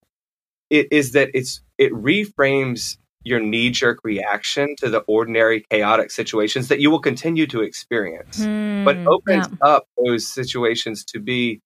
it 0.71 0.89
is 0.91 1.13
that 1.13 1.31
it's 1.35 1.61
it 1.79 1.93
reframes 1.93 2.97
your 3.23 3.41
knee 3.41 3.71
jerk 3.71 3.99
reaction 4.05 4.75
to 4.79 4.91
the 4.91 5.01
ordinary 5.01 5.65
chaotic 5.71 6.11
situations 6.11 6.69
that 6.69 6.81
you 6.81 6.91
will 6.91 7.01
continue 7.01 7.47
to 7.47 7.63
experience 7.63 8.39
but 8.85 8.97
Hmm, 8.97 9.09
opens 9.09 9.49
yeah. 9.51 9.69
up 9.69 9.85
those 10.05 10.27
situations 10.27 11.05
to 11.05 11.21
be 11.21 11.61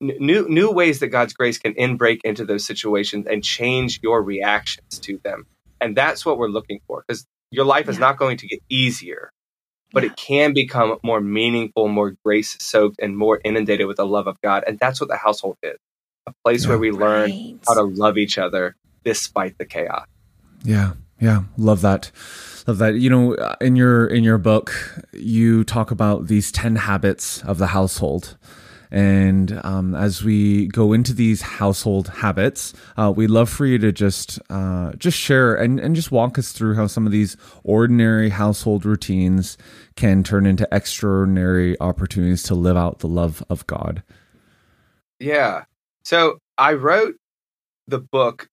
new 0.00 0.48
new 0.48 0.70
ways 0.70 1.00
that 1.00 1.08
God's 1.08 1.32
grace 1.34 1.58
can 1.58 1.72
in 1.74 1.96
break 1.96 2.20
into 2.24 2.44
those 2.44 2.64
situations 2.64 3.26
and 3.26 3.44
change 3.44 4.00
your 4.02 4.22
reactions 4.22 4.98
to 5.00 5.18
them. 5.24 5.46
And 5.80 5.96
that's 5.96 6.24
what 6.24 6.38
we're 6.38 6.48
looking 6.48 6.80
for 6.86 7.04
because 7.06 7.26
your 7.50 7.64
life 7.66 7.88
is 7.88 7.96
Yeah. 7.96 8.00
not 8.06 8.16
going 8.18 8.38
to 8.38 8.46
get 8.46 8.60
easier, 8.68 9.30
but 9.92 10.02
Yeah. 10.02 10.10
it 10.10 10.16
can 10.16 10.52
become 10.54 10.96
more 11.02 11.20
meaningful, 11.20 11.88
more 11.88 12.14
grace 12.24 12.56
soaked, 12.60 12.96
and 13.00 13.16
more 13.16 13.40
inundated 13.44 13.86
with 13.86 13.98
the 13.98 14.06
love 14.06 14.26
of 14.26 14.40
God. 14.40 14.64
And 14.66 14.78
that's 14.78 15.00
what 15.00 15.08
the 15.10 15.16
household 15.16 15.56
is 15.62 15.76
a 16.26 16.32
place 16.44 16.64
Yeah. 16.64 16.70
where 16.70 16.78
we 16.78 16.90
learn 16.90 17.30
Right. 17.30 17.58
how 17.68 17.74
to 17.74 17.82
love 17.82 18.16
each 18.18 18.38
other 18.38 18.74
despite 19.04 19.58
the 19.58 19.64
chaos. 19.64 20.06
Yeah, 20.64 20.94
yeah, 21.20 21.44
love 21.56 21.82
that. 21.82 22.10
Love 22.66 22.78
that. 22.78 22.94
You 22.96 23.10
know, 23.10 23.34
uh, 23.34 23.54
in 23.60 23.76
your 23.76 24.06
in 24.06 24.24
your 24.24 24.38
book, 24.38 24.72
you 25.12 25.62
talk 25.62 25.90
about 25.92 26.26
these 26.26 26.50
10 26.50 26.76
habits 26.76 27.42
of 27.44 27.58
the 27.58 27.68
household. 27.68 28.36
And 28.90 29.60
um, 29.64 29.94
as 29.94 30.22
we 30.22 30.66
go 30.68 30.92
into 30.92 31.12
these 31.12 31.42
household 31.42 32.08
habits, 32.08 32.72
uh, 32.96 33.12
we'd 33.14 33.30
love 33.30 33.48
for 33.50 33.66
you 33.66 33.78
to 33.78 33.92
just 33.92 34.38
uh, 34.50 34.92
just 34.92 35.18
share 35.18 35.54
and, 35.54 35.80
and 35.80 35.96
just 35.96 36.10
walk 36.12 36.38
us 36.38 36.52
through 36.52 36.74
how 36.74 36.86
some 36.86 37.06
of 37.06 37.12
these 37.12 37.36
ordinary 37.64 38.28
household 38.30 38.84
routines 38.84 39.58
can 39.96 40.22
turn 40.22 40.46
into 40.46 40.68
extraordinary 40.72 41.76
opportunities 41.80 42.42
to 42.44 42.54
live 42.54 42.76
out 42.76 43.00
the 43.00 43.08
love 43.08 43.42
of 43.50 43.66
God. 43.66 44.02
Yeah. 45.18 45.64
So 46.04 46.38
I 46.58 46.74
wrote 46.74 47.16
the 47.88 47.98
book 47.98 48.48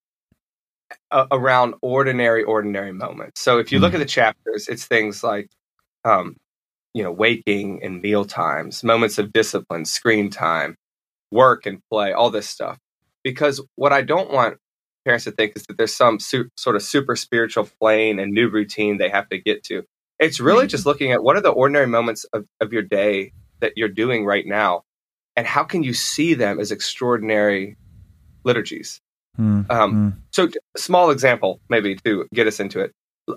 uh, 1.11 1.27
around 1.31 1.75
ordinary, 1.81 2.43
ordinary 2.43 2.91
moments. 2.91 3.41
So 3.41 3.59
if 3.59 3.71
you 3.71 3.79
look 3.79 3.91
Mm. 3.91 3.95
at 3.95 3.99
the 3.99 4.05
chapters, 4.05 4.67
it's 4.67 4.85
things 4.85 5.23
like, 5.23 5.49
um, 6.05 6.35
you 6.93 7.03
know, 7.03 7.11
waking 7.11 7.83
and 7.83 8.01
meal 8.01 8.25
times, 8.25 8.83
moments 8.83 9.17
of 9.17 9.33
discipline, 9.33 9.85
screen 9.85 10.29
time, 10.29 10.75
work 11.31 11.65
and 11.65 11.79
play, 11.91 12.13
all 12.13 12.29
this 12.29 12.47
stuff. 12.49 12.77
Because 13.23 13.61
what 13.75 13.93
I 13.93 14.01
don't 14.01 14.31
want 14.31 14.57
parents 15.05 15.25
to 15.25 15.31
think 15.31 15.53
is 15.55 15.65
that 15.67 15.77
there's 15.77 15.95
some 15.95 16.19
su- 16.19 16.49
sort 16.57 16.75
of 16.75 16.81
super 16.81 17.15
spiritual 17.15 17.67
plane 17.79 18.19
and 18.19 18.31
new 18.31 18.49
routine 18.49 18.97
they 18.97 19.09
have 19.09 19.27
to 19.29 19.37
get 19.37 19.63
to. 19.63 19.83
It's 20.19 20.39
really 20.39 20.67
just 20.67 20.85
looking 20.85 21.11
at 21.11 21.23
what 21.23 21.35
are 21.35 21.41
the 21.41 21.49
ordinary 21.49 21.87
moments 21.87 22.25
of, 22.33 22.45
of 22.61 22.71
your 22.71 22.83
day 22.83 23.33
that 23.59 23.73
you're 23.75 23.89
doing 23.89 24.25
right 24.25 24.45
now, 24.45 24.83
and 25.35 25.47
how 25.47 25.63
can 25.63 25.83
you 25.83 25.93
see 25.93 26.33
them 26.33 26.59
as 26.59 26.71
extraordinary 26.71 27.75
liturgies. 28.43 29.01
Mm, 29.39 29.69
Um, 29.71 29.93
mm, 29.93 30.21
So, 30.31 30.47
t- 30.47 30.59
small 30.77 31.09
example, 31.09 31.59
maybe 31.69 31.95
to 32.05 32.27
get 32.33 32.45
us 32.47 32.59
into 32.59 32.79
it. 32.79 32.91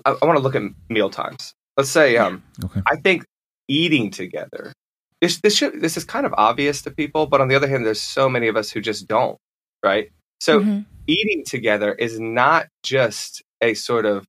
I, 0.05 0.15
I 0.21 0.25
want 0.25 0.37
to 0.37 0.43
look 0.43 0.55
at 0.55 0.61
meal 0.89 1.09
times. 1.09 1.53
Let's 1.75 1.89
say, 1.89 2.17
um, 2.17 2.43
okay. 2.63 2.81
I 2.87 2.97
think 2.97 3.25
eating 3.67 4.11
together. 4.11 4.73
This 5.21 5.39
this 5.41 5.55
should, 5.55 5.81
this 5.81 5.97
is 5.97 6.05
kind 6.05 6.25
of 6.25 6.33
obvious 6.37 6.81
to 6.83 6.91
people, 6.91 7.25
but 7.25 7.41
on 7.41 7.47
the 7.47 7.55
other 7.55 7.67
hand, 7.67 7.85
there's 7.85 8.01
so 8.01 8.29
many 8.29 8.47
of 8.47 8.55
us 8.55 8.69
who 8.69 8.81
just 8.81 9.07
don't. 9.07 9.37
Right. 9.83 10.09
So, 10.39 10.61
Mhm. 10.61 10.85
eating 11.07 11.43
together 11.45 11.93
is 11.93 12.19
not 12.19 12.67
just 12.83 13.41
a 13.61 13.73
sort 13.73 14.05
of 14.05 14.25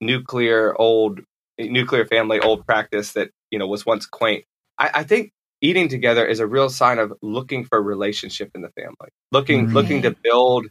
nuclear 0.00 0.74
old 0.76 1.20
nuclear 1.58 2.06
family 2.06 2.40
old 2.40 2.66
practice 2.66 3.12
that 3.12 3.30
you 3.50 3.58
know 3.58 3.66
was 3.66 3.84
once 3.84 4.06
quaint. 4.06 4.44
I, 4.78 4.90
I 4.94 5.02
think 5.04 5.32
eating 5.60 5.88
together 5.88 6.26
is 6.26 6.40
a 6.40 6.46
real 6.46 6.70
sign 6.70 6.98
of 6.98 7.12
looking 7.22 7.64
for 7.64 7.78
a 7.78 7.82
relationship 7.82 8.50
in 8.54 8.62
the 8.62 8.70
family, 8.70 9.10
looking 9.32 9.66
Mhm. 9.68 9.74
looking 9.74 10.02
to 10.02 10.16
build 10.22 10.66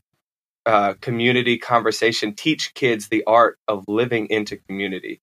uh, 0.66 0.94
community 1.02 1.58
conversation, 1.58 2.34
teach 2.36 2.74
kids 2.74 3.08
the 3.08 3.24
art 3.26 3.58
of 3.68 3.86
living 3.88 4.28
into 4.30 4.58
community, 4.68 5.20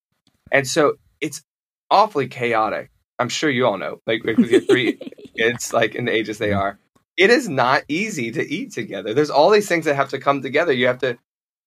and 0.51 0.67
so 0.67 0.95
it's 1.21 1.43
awfully 1.91 2.29
chaotic. 2.29 2.91
I'm 3.19 3.29
sure 3.29 3.49
you 3.49 3.67
all 3.67 3.79
know, 3.79 4.01
like, 4.07 4.25
like 4.25 4.37
with 4.37 4.51
your 4.51 4.61
three 4.61 4.99
kids, 5.37 5.73
like 5.73 5.95
in 5.95 6.05
the 6.05 6.13
ages 6.13 6.39
they 6.39 6.53
are, 6.53 6.79
it 7.17 7.31
is 7.31 7.49
not 7.49 7.85
easy 7.89 8.31
to 8.33 8.47
eat 8.47 8.73
together. 8.73 9.15
There's 9.15 9.31
all 9.31 9.51
these 9.51 9.69
things 9.69 9.87
that 9.87 9.97
have 9.97 10.11
to 10.11 10.19
come 10.19 10.43
together. 10.43 10.73
You 10.73 10.87
have 10.89 10.99
to 10.99 11.19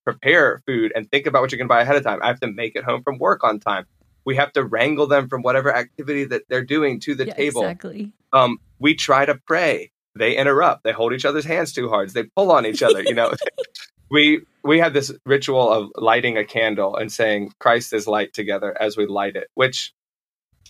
prepare 0.06 0.62
food 0.66 0.92
and 0.96 1.10
think 1.10 1.26
about 1.26 1.42
what 1.42 1.52
you're 1.52 1.58
going 1.58 1.68
to 1.68 1.74
buy 1.74 1.82
ahead 1.82 1.96
of 1.96 2.04
time. 2.04 2.20
I 2.22 2.28
have 2.28 2.40
to 2.42 2.52
make 2.52 2.76
it 2.76 2.84
home 2.84 3.04
from 3.04 3.18
work 3.18 3.44
on 3.44 3.60
time. 3.60 3.86
We 4.26 4.36
have 4.36 4.54
to 4.54 4.64
wrangle 4.64 5.08
them 5.08 5.28
from 5.28 5.42
whatever 5.42 5.76
activity 5.76 6.26
that 6.26 6.44
they're 6.50 6.64
doing 6.64 7.00
to 7.02 7.16
the 7.16 7.26
Yeah, 7.28 7.34
table. 7.34 7.62
Exactly. 7.62 8.12
Um, 8.32 8.60
we 8.78 8.94
try 8.94 9.26
to 9.26 9.40
pray. 9.48 9.92
They 10.16 10.36
interrupt. 10.36 10.84
They 10.84 10.92
hold 10.92 11.14
each 11.14 11.26
other's 11.26 11.46
hands 11.46 11.74
too 11.74 11.90
hard. 11.90 12.12
They 12.12 12.24
pull 12.24 12.52
on 12.52 12.66
each 12.66 12.84
other. 12.84 13.02
You 13.02 13.16
know, 13.16 13.34
we 14.12 14.42
we 14.64 14.80
have 14.80 14.94
this 14.94 15.12
ritual 15.26 15.72
of 15.72 15.92
lighting 15.96 16.38
a 16.38 16.44
candle 16.44 16.96
and 16.96 17.12
saying 17.12 17.54
Christ 17.60 17.94
is 17.94 18.08
light 18.08 18.34
together 18.34 18.76
as 18.80 18.98
we 18.98 19.06
light 19.06 19.36
it, 19.36 19.48
which 19.56 19.94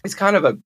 is 0.04 0.16
kind 0.16 0.36
of 0.36 0.46
a, 0.46 0.58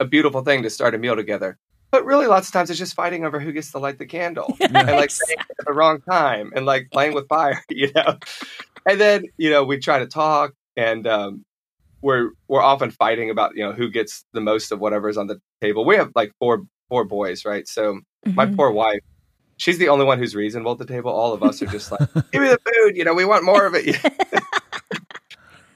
a 0.00 0.04
beautiful 0.04 0.42
thing 0.42 0.62
to 0.62 0.70
start 0.70 0.94
a 0.94 0.98
meal 0.98 1.16
together. 1.16 1.58
But 1.90 2.04
really, 2.04 2.26
lots 2.26 2.48
of 2.48 2.52
times 2.52 2.68
it's 2.70 2.78
just 2.78 2.94
fighting 2.94 3.24
over 3.24 3.40
who 3.40 3.52
gets 3.52 3.72
to 3.72 3.78
light 3.78 3.98
the 3.98 4.06
candle 4.06 4.56
and 4.60 4.74
like 4.96 5.10
saying 5.10 5.38
it 5.38 5.56
at 5.60 5.66
the 5.66 5.72
wrong 5.72 6.00
time 6.10 6.52
and 6.54 6.66
like 6.66 6.88
playing 6.92 7.14
with 7.14 7.28
fire, 7.28 7.62
you 7.70 7.90
know. 7.94 8.18
And 8.86 9.00
then 9.00 9.24
you 9.38 9.50
know 9.50 9.64
we 9.64 9.78
try 9.78 9.98
to 9.98 10.06
talk, 10.06 10.52
and 10.76 11.06
um, 11.06 11.44
we're 12.02 12.30
we're 12.46 12.62
often 12.62 12.90
fighting 12.90 13.30
about 13.30 13.56
you 13.56 13.64
know 13.64 13.72
who 13.72 13.90
gets 13.90 14.24
the 14.34 14.40
most 14.40 14.70
of 14.72 14.80
whatever's 14.80 15.16
on 15.16 15.26
the 15.28 15.40
table. 15.62 15.84
We 15.86 15.96
have 15.96 16.10
like 16.14 16.32
four 16.38 16.64
four 16.90 17.04
boys, 17.04 17.44
right? 17.44 17.66
So 17.66 18.00
my 18.26 18.46
Mhm. 18.46 18.56
poor 18.56 18.70
wife, 18.70 19.00
she's 19.56 19.78
the 19.78 19.88
only 19.88 20.04
one 20.04 20.18
who's 20.18 20.34
reasonable 20.34 20.72
at 20.72 20.78
the 20.78 20.86
table. 20.86 21.10
All 21.10 21.32
of 21.32 21.42
us 21.42 21.62
are 21.62 21.66
just 21.66 21.90
like, 21.90 22.00
give 22.32 22.42
me 22.42 22.48
the 22.48 22.58
food, 22.64 22.96
you 22.96 23.04
know, 23.04 23.14
we 23.14 23.24
want 23.24 23.44
more 23.44 23.66
of 23.66 23.74
it. 23.74 23.96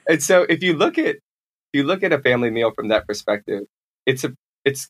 and 0.08 0.22
so 0.22 0.42
if 0.42 0.62
you 0.62 0.74
look 0.74 0.98
at 0.98 1.16
you 1.72 1.84
look 1.84 2.02
at 2.02 2.12
a 2.12 2.18
family 2.18 2.50
meal 2.50 2.72
from 2.74 2.88
that 2.88 3.06
perspective, 3.06 3.64
it's 4.06 4.24
a 4.24 4.34
it's 4.64 4.88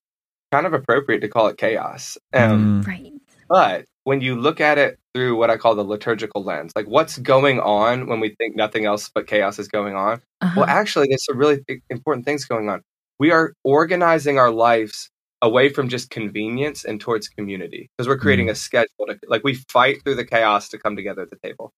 kind 0.50 0.66
of 0.66 0.72
appropriate 0.74 1.20
to 1.20 1.28
call 1.28 1.46
it 1.48 1.56
chaos. 1.58 2.18
Um, 2.34 2.84
Mm, 2.84 2.86
Right. 2.86 3.12
but 3.48 3.84
when 4.04 4.20
you 4.20 4.34
look 4.36 4.60
at 4.60 4.78
it 4.78 4.98
through 5.14 5.36
what 5.36 5.50
I 5.50 5.56
call 5.56 5.74
the 5.74 5.84
liturgical 5.84 6.42
lens, 6.42 6.72
like 6.76 6.86
what's 6.86 7.18
going 7.18 7.60
on 7.60 8.06
when 8.06 8.20
we 8.20 8.34
think 8.36 8.56
nothing 8.56 8.84
else 8.84 9.10
but 9.14 9.26
chaos 9.26 9.58
is 9.58 9.68
going 9.68 9.94
on, 9.94 10.20
Uh-huh. 10.40 10.60
well, 10.60 10.66
actually, 10.68 11.06
there's 11.08 11.24
some 11.24 11.38
really 11.38 11.60
big, 11.66 11.82
important 11.90 12.24
things 12.26 12.44
going 12.44 12.68
on. 12.68 12.82
We 13.18 13.30
are 13.30 13.52
organizing 13.64 14.38
our 14.38 14.50
lives 14.50 15.08
away 15.40 15.68
from 15.68 15.88
just 15.88 16.10
convenience 16.10 16.84
and 16.84 17.00
towards 17.00 17.28
community 17.28 17.88
because 17.96 18.08
we're 18.08 18.18
creating 18.18 18.48
a 18.50 18.54
schedule. 18.54 19.06
To, 19.08 19.18
like 19.28 19.42
we 19.44 19.54
fight 19.54 20.02
through 20.04 20.16
the 20.16 20.24
chaos 20.24 20.68
to 20.70 20.78
come 20.78 20.96
together 20.96 21.22
at 21.22 21.30
the 21.30 21.38
table. 21.42 21.72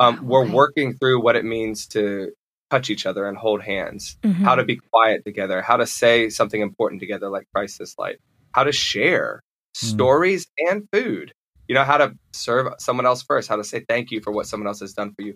Um, 0.00 0.16
Wow, 0.16 0.22
we're 0.30 0.44
right. 0.44 0.52
working 0.54 0.94
through 0.94 1.22
what 1.22 1.36
it 1.36 1.44
means 1.44 1.86
to 1.88 2.32
touch 2.72 2.90
each 2.90 3.04
other 3.06 3.26
and 3.28 3.36
hold 3.36 3.60
hands, 3.62 4.16
Mhm. 4.24 4.44
how 4.46 4.54
to 4.54 4.64
be 4.64 4.76
quiet 4.92 5.24
together, 5.24 5.62
how 5.62 5.76
to 5.76 5.86
say 5.86 6.30
something 6.30 6.60
important 6.60 7.00
together, 7.00 7.28
like 7.28 7.46
Christ 7.54 7.80
is 7.80 7.94
light, 7.98 8.18
how 8.56 8.64
to 8.64 8.72
share 8.72 9.42
stories 9.74 10.46
and 10.68 10.88
food. 10.92 11.32
You 11.68 11.74
know, 11.76 11.84
how 11.84 11.98
to 11.98 12.14
serve 12.32 12.66
someone 12.78 13.06
else 13.06 13.22
first, 13.22 13.48
how 13.48 13.56
to 13.56 13.64
say 13.64 13.84
thank 13.88 14.10
you 14.10 14.20
for 14.20 14.32
what 14.32 14.46
someone 14.46 14.66
else 14.66 14.80
has 14.80 14.92
done 14.94 15.12
for 15.14 15.22
you 15.22 15.34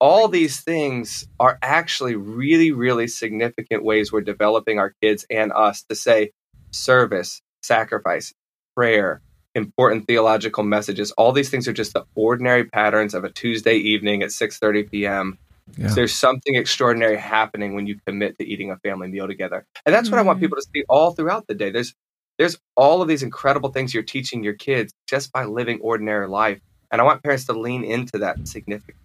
all 0.00 0.28
these 0.28 0.60
things 0.60 1.26
are 1.40 1.58
actually 1.62 2.14
really, 2.16 2.70
really 2.70 3.08
significant 3.08 3.82
ways 3.82 4.12
we're 4.12 4.20
developing 4.20 4.78
our 4.78 4.92
kids 5.02 5.24
and 5.30 5.52
us 5.52 5.84
to 5.88 5.94
say 5.94 6.30
service, 6.70 7.40
sacrifice, 7.62 8.34
prayer, 8.76 9.22
important 9.54 10.06
theological 10.06 10.62
messages. 10.64 11.12
All 11.12 11.32
these 11.32 11.48
things 11.48 11.66
are 11.66 11.72
just 11.72 11.94
the 11.94 12.04
ordinary 12.14 12.64
patterns 12.64 13.14
of 13.14 13.24
a 13.24 13.30
Tuesday 13.30 13.76
evening 13.76 14.22
at 14.22 14.28
6:30 14.30 14.90
p.m. 14.90 15.38
yeah. 15.76 15.88
So 15.88 15.94
there's 15.96 16.14
something 16.14 16.54
extraordinary 16.54 17.16
happening 17.16 17.74
when 17.74 17.86
you 17.86 17.98
commit 18.06 18.38
to 18.38 18.46
eating 18.46 18.70
a 18.70 18.76
family 18.78 19.08
meal 19.08 19.26
together. 19.26 19.66
And 19.84 19.94
that's 19.94 20.10
what 20.10 20.18
I 20.18 20.22
want 20.22 20.38
Mhm. 20.38 20.42
people 20.42 20.56
to 20.56 20.66
see 20.74 20.84
all 20.88 21.12
throughout 21.12 21.46
the 21.48 21.54
day. 21.54 21.70
There's 21.70 21.94
there's 22.38 22.58
all 22.76 23.00
of 23.00 23.08
these 23.08 23.22
incredible 23.22 23.70
things 23.72 23.94
you're 23.94 24.02
teaching 24.02 24.44
your 24.44 24.52
kids 24.52 24.92
just 25.08 25.32
by 25.32 25.44
living 25.46 25.80
ordinary 25.80 26.28
life. 26.28 26.60
And 26.90 27.00
I 27.00 27.04
want 27.04 27.22
parents 27.22 27.46
to 27.46 27.54
lean 27.54 27.82
into 27.82 28.18
that 28.18 28.46
significance. 28.46 29.00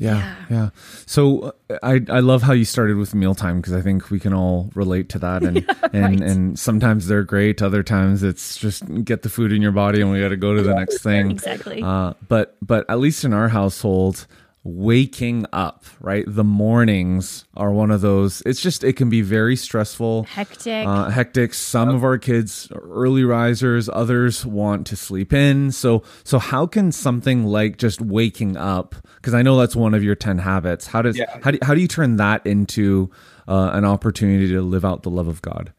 Yeah, 0.00 0.36
yeah. 0.48 0.68
So 1.06 1.54
uh, 1.70 1.78
I 1.82 2.00
I 2.08 2.20
love 2.20 2.42
how 2.42 2.52
you 2.52 2.64
started 2.64 2.96
with 2.96 3.14
mealtime 3.16 3.56
because 3.60 3.72
I 3.72 3.80
think 3.80 4.10
we 4.10 4.20
can 4.20 4.32
all 4.32 4.70
relate 4.76 5.08
to 5.08 5.18
that, 5.18 5.42
and 5.42 5.56
and 5.92 6.20
right. 6.20 6.30
and 6.30 6.56
sometimes 6.58 7.08
they're 7.08 7.24
great, 7.24 7.60
other 7.62 7.82
times 7.82 8.22
it's 8.22 8.56
just 8.56 8.84
get 9.04 9.22
the 9.22 9.28
food 9.28 9.52
in 9.52 9.60
your 9.60 9.72
body 9.72 10.00
and 10.00 10.12
we 10.12 10.20
got 10.20 10.28
to 10.28 10.36
go 10.36 10.54
to 10.54 10.62
the 10.62 10.74
next 10.74 11.02
thing. 11.02 11.32
Exactly. 11.32 11.82
Uh, 11.82 12.12
but 12.28 12.56
but 12.62 12.88
at 12.88 13.00
least 13.00 13.24
in 13.24 13.32
our 13.32 13.48
household, 13.48 14.28
waking 14.68 15.46
up 15.52 15.84
right, 16.00 16.24
the 16.26 16.44
mornings 16.44 17.44
are 17.56 17.72
one 17.72 17.90
of 17.90 18.00
those. 18.00 18.42
It's 18.44 18.60
just 18.60 18.84
it 18.84 18.94
can 18.94 19.08
be 19.10 19.22
very 19.22 19.56
stressful. 19.56 20.24
Hectic. 20.24 20.86
Uh, 20.86 21.10
hectic. 21.10 21.54
Some 21.54 21.88
of 21.88 22.04
our 22.04 22.18
kids 22.18 22.70
are 22.72 22.80
early 22.80 23.24
risers. 23.24 23.88
Others 23.88 24.44
want 24.46 24.86
to 24.88 24.96
sleep 24.96 25.32
in. 25.32 25.72
So, 25.72 26.02
so 26.24 26.38
how 26.38 26.66
can 26.66 26.92
something 26.92 27.44
like 27.44 27.78
just 27.78 28.00
waking 28.00 28.56
up? 28.56 28.94
Because 29.16 29.34
I 29.34 29.42
know 29.42 29.56
that's 29.58 29.76
one 29.76 29.94
of 29.94 30.04
your 30.04 30.14
ten 30.14 30.38
habits. 30.38 30.86
How 30.86 31.02
does 31.02 31.16
Yeah. 31.16 31.38
how 31.42 31.50
do 31.50 31.58
how 31.62 31.74
do 31.74 31.80
you 31.80 31.88
turn 31.88 32.16
that 32.16 32.46
into 32.46 33.10
uh, 33.46 33.70
an 33.72 33.84
opportunity 33.84 34.48
to 34.48 34.60
live 34.62 34.84
out 34.84 35.02
the 35.02 35.10
love 35.10 35.28
of 35.28 35.42
God? 35.42 35.72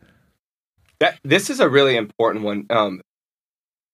That 0.99 1.19
this 1.23 1.49
is 1.49 1.59
a 1.59 1.69
really 1.69 1.95
important 1.95 2.43
one 2.43 2.65
um, 2.69 3.01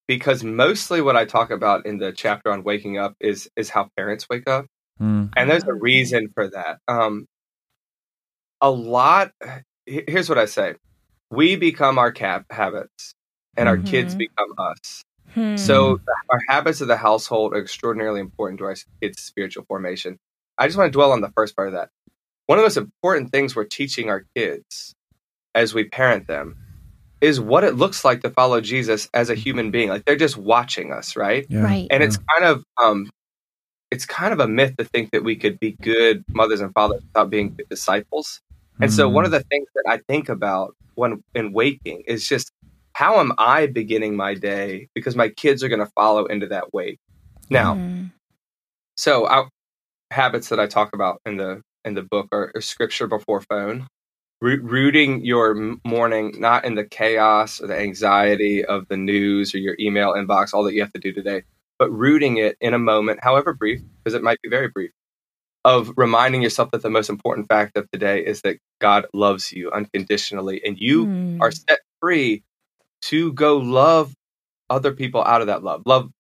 because 0.08 0.44
mostly 0.44 1.02
what 1.02 1.16
I 1.16 1.26
talk 1.26 1.52
about 1.52 1.86
in 1.86 1.98
the 1.98 2.12
chapter 2.12 2.52
on 2.52 2.64
waking 2.64 2.98
up 2.98 3.16
is 3.20 3.50
is 3.56 3.70
how 3.70 3.90
parents 3.96 4.28
wake 4.30 4.48
up, 4.50 4.66
Mm, 5.02 5.32
and 5.36 5.50
there's 5.50 5.64
a 5.66 5.74
reason 5.74 6.30
for 6.34 6.50
that. 6.50 6.80
Um, 6.88 7.26
a 8.62 8.70
lot. 8.72 9.32
Here's 9.86 10.30
what 10.30 10.38
I 10.38 10.46
say: 10.46 10.76
we 11.30 11.56
become 11.56 11.98
our 11.98 12.12
cap 12.12 12.46
habits, 12.50 13.14
and 13.58 13.68
our 13.70 13.78
kids 13.78 14.16
Mhm. 14.16 14.18
become 14.20 14.54
us. 14.58 15.04
Hmm. 15.34 15.56
So 15.58 16.00
our 16.30 16.40
habits 16.50 16.82
of 16.82 16.88
the 16.88 16.98
household 16.98 17.54
are 17.54 17.60
extraordinarily 17.60 18.22
important 18.22 18.60
to 18.60 18.66
our 18.66 18.76
kids' 19.02 19.22
spiritual 19.22 19.66
formation. 19.68 20.18
I 20.58 20.68
just 20.68 20.78
want 20.78 20.92
to 20.92 20.96
dwell 20.98 21.12
on 21.12 21.22
the 21.22 21.32
first 21.36 21.56
part 21.56 21.68
of 21.68 21.74
that. 21.74 21.90
One 22.48 22.58
of 22.58 22.62
the 22.64 22.66
most 22.68 22.78
important 22.78 23.32
things 23.32 23.56
we're 23.56 23.66
teaching 23.66 24.10
our 24.10 24.26
kids 24.36 24.94
as 25.54 25.74
we 25.74 25.86
parent 25.86 26.28
them 26.28 26.56
is 27.22 27.40
what 27.40 27.64
it 27.64 27.76
looks 27.76 28.06
like 28.06 28.22
to 28.22 28.30
follow 28.30 28.62
Jesus 28.62 29.10
as 29.14 29.30
a 29.30 29.36
human 29.36 29.72
being. 29.72 29.90
Like 29.90 30.06
they're 30.06 30.16
just 30.16 30.38
watching 30.38 30.92
us, 30.94 31.16
right? 31.16 31.46
yeah, 31.50 31.64
Right. 31.64 31.88
And 31.90 32.04
it's 32.04 32.18
kind 32.18 32.46
of 32.46 32.64
um 32.82 33.10
it's 33.92 34.06
kind 34.06 34.34
of 34.34 34.40
a 34.40 34.48
myth 34.48 34.76
to 34.78 34.84
think 34.84 35.12
that 35.12 35.24
we 35.24 35.36
could 35.36 35.60
be 35.60 35.74
good 35.82 36.24
mothers 36.34 36.62
and 36.62 36.74
fathers 36.74 37.02
without 37.04 37.30
being 37.30 37.54
good 37.56 37.70
disciples. 37.70 38.42
And 38.82 38.92
so 38.92 39.08
one 39.08 39.24
of 39.26 39.32
the 39.32 39.44
things 39.44 39.68
that 39.76 39.86
I 39.88 40.00
think 40.10 40.28
about 40.28 40.76
when 40.96 41.24
in 41.34 41.54
waking 41.54 42.04
is 42.08 42.28
just 42.28 42.52
how 42.94 43.20
am 43.20 43.32
I 43.38 43.68
beginning 43.68 44.16
my 44.16 44.34
day? 44.34 44.90
Because 44.94 45.16
my 45.16 45.30
kids 45.30 45.64
are 45.64 45.70
going 45.70 45.80
to 45.80 45.92
follow 45.96 46.26
into 46.26 46.48
that 46.48 46.74
wake. 46.74 47.00
Now, 47.50 47.76
Mm. 47.76 48.12
so 48.96 49.28
I, 49.28 49.46
habits 50.12 50.50
that 50.50 50.60
I 50.60 50.68
talk 50.68 50.94
about 50.94 51.22
in 51.26 51.38
the 51.38 51.62
in 51.84 51.94
the 51.94 52.02
book 52.04 52.28
are, 52.32 52.52
are 52.56 52.62
scripture 52.62 53.08
before 53.08 53.42
phone, 53.42 53.88
Roo- 54.42 54.62
rooting 54.62 55.24
your 55.24 55.78
morning 55.86 56.36
not 56.40 56.66
in 56.66 56.76
the 56.76 56.84
chaos 56.84 57.62
or 57.62 57.68
the 57.68 57.78
anxiety 57.78 58.66
of 58.66 58.88
the 58.88 58.98
news 58.98 59.54
or 59.54 59.60
your 59.60 59.76
email 59.80 60.14
inbox, 60.14 60.54
all 60.54 60.64
that 60.64 60.74
you 60.74 60.82
have 60.82 60.94
to 60.94 61.00
do 61.00 61.14
today, 61.14 61.44
but 61.80 61.92
rooting 61.92 62.38
it 62.38 62.58
in 62.62 62.74
a 62.74 62.80
moment, 62.80 63.20
however 63.24 63.54
brief, 63.54 63.82
because 64.04 64.16
it 64.16 64.24
might 64.24 64.42
be 64.42 64.50
very 64.50 64.68
brief, 64.70 64.92
of 65.66 65.92
reminding 65.98 66.42
yourself 66.42 66.72
that 66.72 66.82
the 66.84 66.90
most 66.90 67.10
important 67.10 67.48
fact 67.48 67.78
of 67.78 67.90
today 67.92 68.26
is 68.26 68.42
that 68.44 68.58
God 68.82 69.08
loves 69.14 69.52
you 69.54 69.72
unconditionally, 69.72 70.64
and 70.66 70.78
you 70.80 71.08
Mm. 71.08 71.12
are 71.42 71.52
set 71.52 71.80
free 72.02 72.44
to 73.04 73.34
go 73.34 73.58
love 73.58 74.14
other 74.70 74.94
people 74.94 75.24
out 75.24 75.42
of 75.42 75.48
that 75.48 75.64
love. 75.64 75.84
Love 75.86 76.12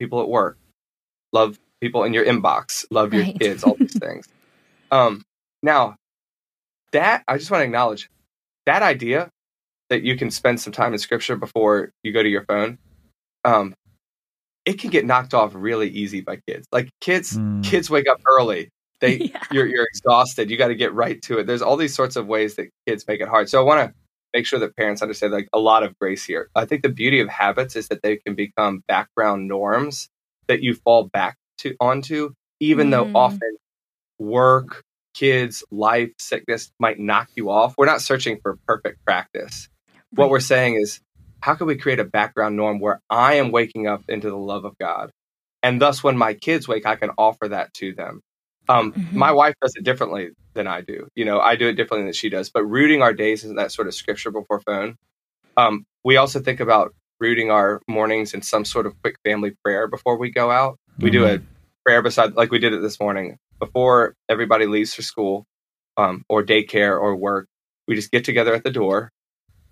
people 0.00 0.22
at 0.22 0.28
work, 0.28 0.58
love 1.32 1.58
people 1.80 2.04
in 2.04 2.14
your 2.14 2.24
inbox, 2.24 2.86
love 2.90 3.12
your 3.14 3.24
Right. 3.24 3.38
kids, 3.40 3.64
all 3.64 3.78
these 3.80 3.96
things. 4.00 4.26
Um, 4.90 5.22
now, 5.62 5.96
that 6.92 7.24
I 7.28 7.38
just 7.38 7.50
want 7.50 7.60
to 7.62 7.66
acknowledge 7.66 8.08
that 8.66 8.82
idea 8.82 9.30
that 9.90 10.02
you 10.02 10.16
can 10.16 10.30
spend 10.30 10.60
some 10.60 10.72
time 10.72 10.92
in 10.94 10.98
scripture 10.98 11.36
before 11.36 11.92
you 12.02 12.12
go 12.12 12.22
to 12.22 12.28
your 12.28 12.44
phone. 12.46 12.78
Um, 13.44 13.74
it 14.64 14.78
can 14.78 14.90
get 14.90 15.04
knocked 15.04 15.34
off 15.34 15.52
really 15.54 15.88
easy 15.88 16.20
by 16.20 16.36
kids. 16.48 16.66
Like 16.72 16.88
kids, 17.00 17.36
Mm. 17.36 17.62
kids 17.64 17.90
wake 17.90 18.08
up 18.08 18.20
early. 18.26 18.70
They 19.00 19.16
Yeah. 19.34 19.42
you're 19.52 19.66
you're 19.66 19.84
exhausted. 19.86 20.50
You 20.50 20.56
got 20.56 20.68
to 20.68 20.74
get 20.74 20.94
right 20.94 21.20
to 21.22 21.38
it. 21.38 21.46
There's 21.46 21.62
all 21.62 21.76
these 21.76 21.94
sorts 21.94 22.16
of 22.16 22.26
ways 22.26 22.56
that 22.56 22.68
kids 22.86 23.04
make 23.06 23.20
it 23.20 23.28
hard. 23.28 23.48
So 23.48 23.60
I 23.60 23.64
want 23.64 23.88
to 23.88 23.94
make 24.32 24.46
sure 24.46 24.58
that 24.58 24.74
parents 24.76 25.02
understand 25.02 25.32
like 25.32 25.48
a 25.52 25.58
lot 25.58 25.82
of 25.82 25.96
grace 25.98 26.24
here. 26.24 26.48
I 26.54 26.64
think 26.64 26.82
the 26.82 26.88
beauty 26.88 27.20
of 27.20 27.28
habits 27.28 27.76
is 27.76 27.88
that 27.88 28.02
they 28.02 28.16
can 28.16 28.34
become 28.34 28.82
background 28.88 29.46
norms 29.48 30.08
that 30.48 30.62
you 30.62 30.74
fall 30.74 31.04
back 31.12 31.36
to 31.58 31.76
onto, 31.80 32.30
even 32.60 32.90
though 32.90 33.04
Mm. 33.06 33.14
often 33.14 33.56
work, 34.18 34.82
kids, 35.14 35.62
life, 35.70 36.10
sickness 36.18 36.72
might 36.80 36.98
knock 36.98 37.28
you 37.36 37.50
off. 37.50 37.74
We're 37.78 37.86
not 37.86 38.00
searching 38.00 38.38
for 38.42 38.58
perfect 38.66 39.04
practice. 39.04 39.68
What 40.10 40.30
we're 40.30 40.40
saying 40.40 40.76
is, 40.80 41.00
how 41.44 41.54
can 41.54 41.66
we 41.66 41.76
create 41.76 42.00
a 42.00 42.04
background 42.04 42.56
norm 42.56 42.80
where 42.80 43.02
I 43.10 43.34
am 43.34 43.52
waking 43.52 43.86
up 43.86 44.02
into 44.08 44.30
the 44.30 44.36
love 44.36 44.64
of 44.64 44.78
God? 44.78 45.10
And 45.62 45.78
thus, 45.78 46.02
when 46.02 46.16
my 46.16 46.32
kids 46.32 46.66
wake, 46.66 46.86
I 46.86 46.96
can 46.96 47.10
offer 47.18 47.48
that 47.48 47.74
to 47.74 47.92
them. 47.92 48.22
Um, 48.66 48.94
Mhm. 48.94 49.12
My 49.12 49.30
wife 49.30 49.54
does 49.60 49.74
it 49.76 49.84
differently 49.84 50.30
than 50.54 50.66
I 50.66 50.80
do. 50.80 51.06
You 51.14 51.26
know, 51.26 51.40
I 51.40 51.56
do 51.56 51.68
it 51.68 51.74
differently 51.74 52.06
than 52.06 52.14
she 52.14 52.30
does. 52.30 52.48
But 52.48 52.64
rooting 52.64 53.02
our 53.02 53.12
days 53.12 53.44
in 53.44 53.56
that 53.56 53.72
sort 53.72 53.88
of 53.88 53.94
scripture 53.94 54.30
before 54.30 54.60
phone. 54.60 54.96
Um, 55.58 55.84
we 56.02 56.16
also 56.16 56.40
think 56.40 56.60
about 56.60 56.94
rooting 57.20 57.50
our 57.50 57.82
mornings 57.86 58.32
in 58.32 58.40
some 58.40 58.64
sort 58.64 58.86
of 58.86 58.94
quick 59.02 59.16
family 59.22 59.52
prayer 59.62 59.86
before 59.86 60.16
we 60.16 60.30
go 60.30 60.50
out. 60.50 60.78
We 60.98 61.10
do 61.10 61.26
a 61.26 61.40
prayer 61.84 62.00
beside, 62.00 62.36
like 62.36 62.52
we 62.52 62.58
did 62.58 62.72
it 62.72 62.80
this 62.80 62.98
morning, 62.98 63.36
before 63.60 64.14
everybody 64.30 64.64
leaves 64.64 64.94
for 64.94 65.02
school 65.02 65.44
um, 65.98 66.24
or 66.26 66.42
daycare 66.42 66.98
or 66.98 67.14
work. 67.14 67.48
We 67.86 67.96
just 67.96 68.10
get 68.10 68.24
together 68.24 68.54
at 68.54 68.64
the 68.64 68.70
door. 68.70 69.10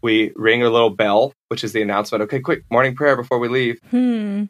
We 0.03 0.33
ring 0.35 0.63
a 0.63 0.71
little 0.71 0.91
bell, 0.91 1.33
which 1.49 1.63
is 1.63 1.73
the 1.73 1.81
announcement. 1.81 2.23
Okay, 2.23 2.41
quick 2.41 2.65
morning 2.71 2.95
prayer 2.97 3.17
before 3.17 3.39
we 3.39 3.49
leave. 3.49 3.79
Hmm. 3.91 4.45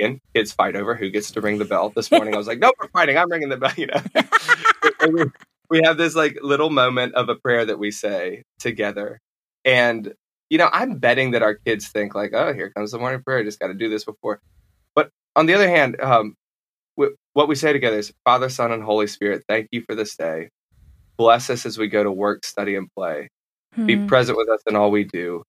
And 0.00 0.20
kids 0.34 0.52
fight 0.52 0.76
over 0.76 0.94
who 0.94 1.10
gets 1.10 1.30
to 1.32 1.40
ring 1.40 1.58
the 1.58 1.64
bell. 1.64 1.90
This 1.90 2.10
morning, 2.10 2.34
I 2.34 2.38
was 2.38 2.46
like, 2.46 2.58
"No, 2.58 2.72
we're 2.80 2.88
fighting. 2.88 3.16
I'm 3.16 3.30
ringing 3.30 3.48
the 3.48 3.56
bell." 3.56 3.72
You 3.76 3.86
know, 3.88 5.08
we, 5.12 5.24
we 5.70 5.80
have 5.84 5.96
this 5.96 6.14
like 6.14 6.38
little 6.42 6.70
moment 6.70 7.14
of 7.14 7.28
a 7.28 7.36
prayer 7.36 7.64
that 7.64 7.78
we 7.78 7.90
say 7.90 8.42
together, 8.58 9.20
and 9.64 10.12
you 10.50 10.58
know, 10.58 10.68
I'm 10.72 10.98
betting 10.98 11.32
that 11.32 11.42
our 11.42 11.54
kids 11.54 11.88
think 11.88 12.14
like, 12.14 12.32
"Oh, 12.32 12.52
here 12.52 12.70
comes 12.70 12.92
the 12.92 12.98
morning 12.98 13.22
prayer. 13.22 13.38
I 13.38 13.44
just 13.44 13.58
got 13.60 13.68
to 13.68 13.74
do 13.74 13.88
this 13.88 14.04
before." 14.04 14.40
But 14.94 15.10
on 15.36 15.46
the 15.46 15.54
other 15.54 15.68
hand, 15.68 16.00
um, 16.00 16.34
w- 16.96 17.16
what 17.34 17.48
we 17.48 17.56
say 17.56 17.72
together 17.72 17.98
is, 17.98 18.12
"Father, 18.24 18.48
Son, 18.48 18.72
and 18.72 18.82
Holy 18.84 19.08
Spirit, 19.08 19.44
thank 19.48 19.68
you 19.72 19.82
for 19.82 19.96
this 19.96 20.16
day. 20.16 20.50
Bless 21.16 21.50
us 21.50 21.66
as 21.66 21.76
we 21.76 21.88
go 21.88 22.04
to 22.04 22.12
work, 22.12 22.44
study, 22.46 22.76
and 22.76 22.88
play. 22.96 23.28
Be 23.86 23.96
Hmm. 23.96 24.06
present 24.06 24.38
with 24.38 24.48
us 24.48 24.60
in 24.66 24.76
all 24.76 24.90
we 24.90 25.04
do, 25.04 25.42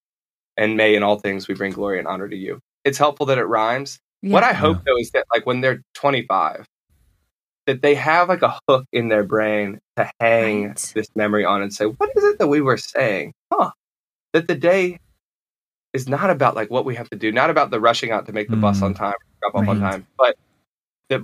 and 0.57 0.77
may 0.77 0.95
in 0.95 1.03
all 1.03 1.19
things 1.19 1.47
we 1.47 1.55
bring 1.55 1.73
glory 1.73 1.99
and 1.99 2.07
honor 2.07 2.27
to 2.27 2.35
you." 2.35 2.59
It's 2.85 2.97
helpful 2.97 3.25
that 3.27 3.37
it 3.37 3.45
rhymes. 3.45 3.99
What 4.21 4.43
I 4.43 4.53
hope 4.53 4.77
though 4.85 4.97
is 4.97 5.11
that 5.11 5.25
like 5.33 5.45
when 5.45 5.61
they're 5.61 5.81
25, 5.95 6.65
that 7.65 7.81
they 7.81 7.95
have 7.95 8.29
like 8.29 8.41
a 8.41 8.59
hook 8.67 8.85
in 8.91 9.09
their 9.09 9.23
brain 9.23 9.79
to 9.95 10.11
hang 10.19 10.67
Right. 10.69 10.91
this 10.95 11.07
memory 11.15 11.45
on 11.45 11.61
and 11.61 11.73
say, 11.73 11.85
what 11.85 12.09
is 12.15 12.23
it 12.23 12.39
that 12.39 12.47
we 12.47 12.61
were 12.61 12.77
saying? 12.77 13.33
Huh. 13.53 13.71
That 14.33 14.47
the 14.47 14.55
day 14.55 14.97
is 15.93 16.07
not 16.07 16.29
about 16.29 16.55
like 16.55 16.69
what 16.69 16.85
we 16.85 16.95
have 16.95 17.09
to 17.09 17.15
do, 17.17 17.31
not 17.31 17.49
about 17.49 17.71
the 17.71 17.79
rushing 17.79 18.11
out 18.11 18.25
to 18.27 18.31
make 18.33 18.49
the 18.49 18.57
bus 18.57 18.79
Mm. 18.79 18.83
on 18.83 18.93
time, 18.93 19.15
drop 19.41 19.55
off 19.55 19.67
on 19.69 19.79
time, 19.79 20.07
but 20.17 20.35
that 21.09 21.21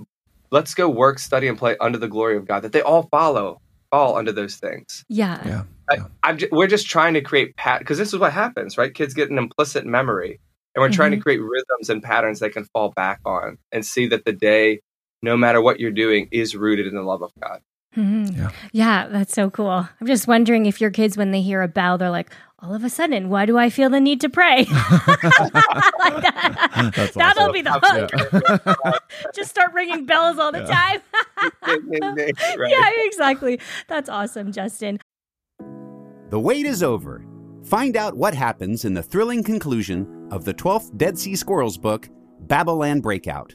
let's 0.50 0.74
go 0.74 0.88
work, 0.88 1.18
study, 1.18 1.48
and 1.48 1.58
play 1.58 1.76
under 1.78 1.98
the 1.98 2.08
glory 2.08 2.36
of 2.36 2.46
God. 2.46 2.60
That 2.62 2.72
they 2.72 2.82
all 2.82 3.04
follow, 3.10 3.58
fall 3.90 4.16
under 4.16 4.32
those 4.32 4.56
things. 4.56 5.04
yeah. 5.08 5.42
Yeah. 5.46 5.62
I, 5.88 5.98
I'm 6.24 6.38
ju- 6.38 6.48
we're 6.50 6.66
just 6.66 6.88
trying 6.88 7.14
to 7.14 7.20
create 7.20 7.56
pat 7.56 7.78
because 7.78 7.96
this 7.98 8.12
is 8.12 8.18
what 8.18 8.32
happens, 8.32 8.76
right? 8.76 8.92
Kids 8.92 9.14
get 9.14 9.30
an 9.30 9.38
implicit 9.38 9.86
memory, 9.86 10.40
and 10.74 10.82
we're 10.82 10.90
trying 10.90 11.12
to 11.12 11.16
mm-hmm. 11.16 11.22
create 11.22 11.40
rhythms 11.40 11.90
and 11.90 12.02
patterns 12.02 12.40
they 12.40 12.50
can 12.50 12.64
fall 12.64 12.90
back 12.90 13.20
on 13.24 13.58
and 13.70 13.86
see 13.86 14.08
that 14.08 14.24
the 14.24 14.32
day, 14.32 14.80
no 15.22 15.36
matter 15.36 15.60
what 15.60 15.78
you're 15.78 15.92
doing, 15.92 16.28
is 16.32 16.56
rooted 16.56 16.88
in 16.88 16.94
the 16.94 17.02
love 17.02 17.22
of 17.22 17.30
God. 17.40 17.60
Mhm. 17.96 18.36
Yeah. 18.36 18.50
Yeah, 18.72 19.08
that's 19.08 19.32
so 19.34 19.50
cool. 19.50 19.70
I'm 19.70 20.06
just 20.06 20.28
wondering 20.28 20.66
if 20.66 20.80
your 20.80 20.90
kids, 20.90 21.16
when 21.16 21.30
they 21.30 21.40
hear 21.40 21.62
a 21.62 21.68
bell, 21.68 21.96
they're 21.98 22.10
like, 22.10 22.30
all 22.58 22.74
of 22.74 22.84
a 22.84 22.90
sudden, 22.90 23.28
why 23.28 23.46
do 23.46 23.56
I 23.58 23.70
feel 23.70 23.90
the 23.90 24.00
need 24.00 24.20
to 24.22 24.28
pray? 24.28 24.64
like 24.64 25.20
that. 26.22 26.92
That's 26.94 27.14
That'll 27.14 27.44
awesome. 27.44 27.52
be 27.52 27.62
the 27.62 27.80
hook. 27.82 29.02
just 29.34 29.50
start 29.50 29.72
ringing 29.74 30.04
bells 30.06 30.38
all 30.38 30.52
the 30.52 30.64
time. 30.64 31.00
Right. 32.58 32.70
Yeah, 32.70 32.90
exactly. 33.04 33.60
That's 33.88 34.08
awesome, 34.08 34.52
Justin. 34.52 34.98
The 36.30 36.40
wait 36.40 36.66
is 36.66 36.82
over. 36.82 37.24
Find 37.64 37.96
out 37.96 38.16
what 38.16 38.34
happens 38.34 38.84
in 38.84 38.94
the 38.94 39.02
thrilling 39.02 39.42
conclusion 39.42 40.28
of 40.30 40.44
the 40.44 40.54
12th 40.54 40.96
Dead 40.96 41.18
Sea 41.18 41.36
Squirrels 41.36 41.76
book, 41.78 42.08
Babylon 42.40 43.00
Breakout. 43.00 43.54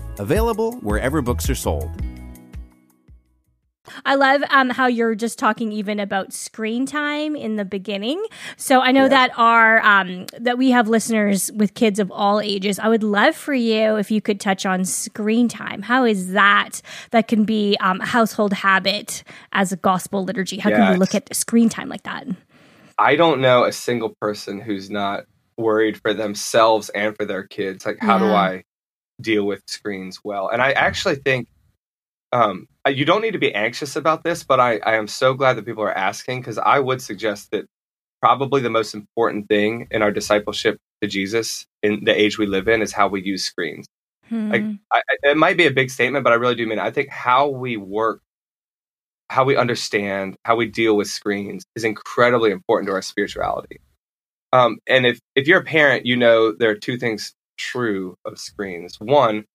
available 0.19 0.73
wherever 0.77 1.21
books 1.21 1.49
are 1.49 1.55
sold. 1.55 1.89
I 4.05 4.15
love 4.15 4.43
um, 4.49 4.69
how 4.69 4.87
you're 4.87 5.15
just 5.15 5.37
talking 5.37 5.71
even 5.71 5.99
about 5.99 6.33
screen 6.33 6.85
time 6.85 7.35
in 7.35 7.55
the 7.55 7.65
beginning. 7.65 8.23
So 8.57 8.79
I 8.79 8.91
know 8.91 9.07
that 9.07 9.31
our 9.37 9.83
um, 9.83 10.27
that 10.39 10.57
we 10.57 10.71
have 10.71 10.87
listeners 10.87 11.51
with 11.53 11.73
kids 11.73 11.99
of 11.99 12.11
all 12.11 12.39
ages. 12.39 12.79
I 12.79 12.87
would 12.87 13.03
love 13.03 13.35
for 13.35 13.53
you 13.53 13.97
if 13.97 14.11
you 14.11 14.21
could 14.21 14.39
touch 14.39 14.65
on 14.65 14.85
screen 14.85 15.47
time. 15.47 15.81
How 15.81 16.05
is 16.05 16.31
that 16.31 16.81
that 17.11 17.27
can 17.27 17.43
be 17.43 17.77
um, 17.79 18.01
a 18.01 18.05
household 18.05 18.53
habit 18.53 19.23
as 19.51 19.71
a 19.71 19.77
gospel 19.77 20.23
liturgy? 20.23 20.57
How 20.57 20.69
can 20.69 20.91
we 20.91 20.97
look 20.97 21.15
at 21.15 21.33
screen 21.35 21.69
time 21.69 21.89
like 21.89 22.03
that? 22.03 22.27
I 22.97 23.15
don't 23.15 23.41
know 23.41 23.63
a 23.63 23.71
single 23.71 24.15
person 24.21 24.59
who's 24.59 24.89
not 24.89 25.25
worried 25.57 25.99
for 25.99 26.13
themselves 26.13 26.89
and 26.89 27.15
for 27.15 27.25
their 27.25 27.43
kids. 27.43 27.85
Like, 27.85 27.97
how 27.99 28.17
do 28.19 28.25
I 28.25 28.63
deal 29.21 29.45
with 29.45 29.63
screens 29.67 30.19
well? 30.23 30.49
And 30.49 30.61
I 30.61 30.71
actually 30.71 31.15
think 31.15 31.47
um, 32.31 32.67
you 32.87 33.05
don't 33.05 33.21
need 33.21 33.31
to 33.31 33.39
be 33.39 33.53
anxious 33.53 33.95
about 33.95 34.23
this, 34.23 34.43
but 34.43 34.59
I, 34.59 34.77
I 34.79 34.95
am 34.95 35.07
so 35.07 35.33
glad 35.33 35.55
that 35.57 35.65
people 35.65 35.83
are 35.83 35.97
asking 35.97 36.41
because 36.41 36.57
I 36.57 36.79
would 36.79 37.01
suggest 37.01 37.51
that 37.51 37.65
probably 38.21 38.61
the 38.61 38.69
most 38.69 38.93
important 38.93 39.47
thing 39.49 39.87
in 39.91 40.01
our 40.01 40.11
discipleship 40.11 40.77
to 41.01 41.07
Jesus 41.07 41.65
in 41.83 42.03
the 42.05 42.19
age 42.19 42.37
we 42.37 42.45
live 42.45 42.67
in 42.67 42.81
is 42.81 42.93
how 42.93 43.07
we 43.07 43.21
use 43.23 43.43
screens. 43.43 43.87
Like, 44.49 44.63
Hmm. 44.63 44.75
I, 44.91 44.99
I- 44.99 45.29
it 45.31 45.37
might 45.37 45.57
be 45.57 45.67
a 45.67 45.71
big 45.71 45.89
statement, 45.89 46.23
but 46.23 46.31
I 46.31 46.37
really 46.37 46.55
do 46.55 46.65
mean 46.67 46.79
it. 46.79 46.83
I 46.83 46.91
think 46.91 47.09
how 47.09 47.49
we 47.49 47.77
work, 47.77 48.21
how 49.29 49.43
we 49.43 49.55
understand, 49.57 50.35
how 50.45 50.55
we 50.55 50.67
deal 50.67 50.95
with 50.95 51.07
screens 51.09 51.63
is 51.75 51.83
incredibly 51.83 52.51
important 52.51 52.87
to 52.87 52.93
our 52.93 53.01
spirituality. 53.01 53.79
Um, 54.53 54.79
and 54.87 55.05
if 55.05 55.19
if 55.35 55.47
you're 55.47 55.61
a 55.61 55.65
parent, 55.65 56.05
you 56.05 56.17
know 56.17 56.51
there 56.53 56.69
are 56.69 56.75
two 56.75 56.97
things 56.97 57.33
true 57.61 58.15
of 58.25 58.39
screens. 58.39 58.97
One, 58.99 59.45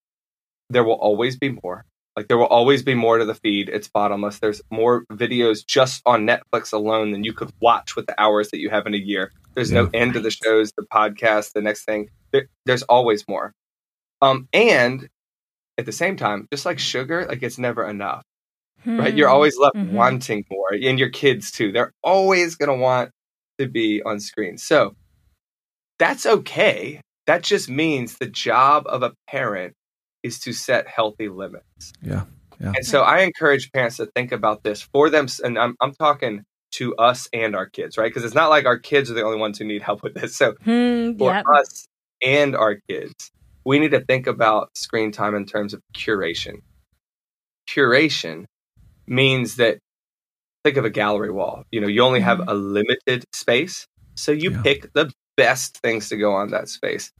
there 0.70 0.84
will 0.84 0.94
always 0.94 1.36
be 1.36 1.50
more. 1.62 1.84
Like 2.16 2.28
there 2.28 2.38
will 2.38 2.46
always 2.46 2.82
be 2.82 2.94
more 2.94 3.18
to 3.18 3.24
the 3.24 3.34
feed. 3.34 3.68
It's 3.68 3.88
bottomless. 3.88 4.38
There's 4.38 4.62
more 4.70 5.04
videos 5.12 5.66
just 5.66 6.02
on 6.06 6.26
Netflix 6.26 6.72
alone 6.72 7.12
than 7.12 7.24
you 7.24 7.32
could 7.34 7.50
watch 7.60 7.94
with 7.96 8.06
the 8.06 8.18
hours 8.20 8.50
that 8.50 8.58
you 8.60 8.70
have 8.70 8.86
in 8.86 8.94
a 8.94 8.98
year. 8.98 9.32
There's 9.54 9.72
no 9.72 9.90
end 9.92 10.14
to 10.14 10.20
the 10.20 10.30
shows, 10.30 10.72
the 10.76 10.86
podcast, 10.92 11.52
the 11.52 11.60
next 11.62 11.84
thing. 11.84 12.08
There, 12.32 12.46
there's 12.64 12.82
always 12.84 13.26
more. 13.28 13.52
Um, 14.22 14.48
and 14.52 15.08
at 15.78 15.84
the 15.86 15.92
same 15.92 16.16
time, 16.16 16.46
just 16.50 16.64
like 16.64 16.78
sugar, 16.78 17.26
like 17.28 17.42
it's 17.42 17.58
never 17.58 17.86
enough, 17.86 18.22
right? 18.86 19.14
You're 19.14 19.28
Hmm. 19.28 19.34
always 19.34 19.58
left 19.58 19.76
Mhm. 19.76 19.92
wanting 19.92 20.44
more, 20.50 20.72
and 20.72 20.98
your 20.98 21.10
kids 21.10 21.50
too. 21.50 21.70
They're 21.72 21.92
always 22.02 22.54
going 22.56 22.70
to 22.70 22.82
want 22.82 23.10
to 23.58 23.66
be 23.68 24.02
on 24.02 24.20
screen. 24.20 24.56
So 24.56 24.94
that's 25.98 26.24
okay. 26.26 27.00
That 27.26 27.42
just 27.42 27.68
means 27.68 28.18
the 28.18 28.26
job 28.26 28.84
of 28.86 29.02
a 29.02 29.12
parent 29.28 29.74
is 30.22 30.38
to 30.40 30.52
set 30.52 30.88
healthy 30.88 31.28
limits. 31.28 31.92
Yeah. 32.02 32.24
Yeah. 32.60 32.72
And 32.74 32.86
so 32.86 33.02
I 33.02 33.20
encourage 33.20 33.70
parents 33.72 33.98
to 33.98 34.06
think 34.06 34.32
about 34.32 34.62
this 34.62 34.80
for 34.82 35.10
them. 35.10 35.26
And 35.44 35.58
I'm, 35.58 35.76
I'm 35.80 35.92
talking 35.92 36.42
to 36.72 36.94
us 36.96 37.28
and 37.32 37.54
our 37.54 37.66
kids, 37.66 37.98
right? 37.98 38.08
Because 38.08 38.24
it's 38.24 38.34
not 38.34 38.48
like 38.50 38.64
our 38.64 38.78
kids 38.78 39.10
are 39.10 39.14
the 39.14 39.24
only 39.24 39.38
ones 39.38 39.58
who 39.58 39.64
need 39.64 39.82
help 39.82 40.02
with 40.02 40.14
this. 40.14 40.36
So 40.36 40.54
Hmm, 40.64 41.16
for 41.18 41.32
yep. 41.32 41.44
us 41.54 41.86
and 42.22 42.56
our 42.56 42.78
kids, 42.88 43.30
we 43.64 43.78
need 43.78 43.90
to 43.90 44.00
think 44.00 44.26
about 44.26 44.70
screen 44.76 45.12
time 45.12 45.34
in 45.34 45.44
terms 45.44 45.74
of 45.74 45.82
curation. 45.94 46.62
Curation 47.68 48.44
means 49.06 49.56
that 49.56 49.78
think 50.64 50.76
of 50.76 50.84
a 50.84 50.90
gallery 50.90 51.30
wall. 51.30 51.64
You 51.70 51.80
know, 51.80 51.88
you 51.88 52.02
only 52.02 52.20
have 52.20 52.38
Mhm. 52.38 52.48
a 52.48 52.54
limited 52.54 53.24
space, 53.34 53.86
so 54.14 54.32
you 54.32 54.50
Yeah. 54.50 54.62
pick 54.62 54.92
the 54.92 55.12
best 55.36 55.78
things 55.78 56.08
to 56.08 56.16
go 56.16 56.32
on 56.32 56.50
that 56.50 56.68
space. 56.68 57.12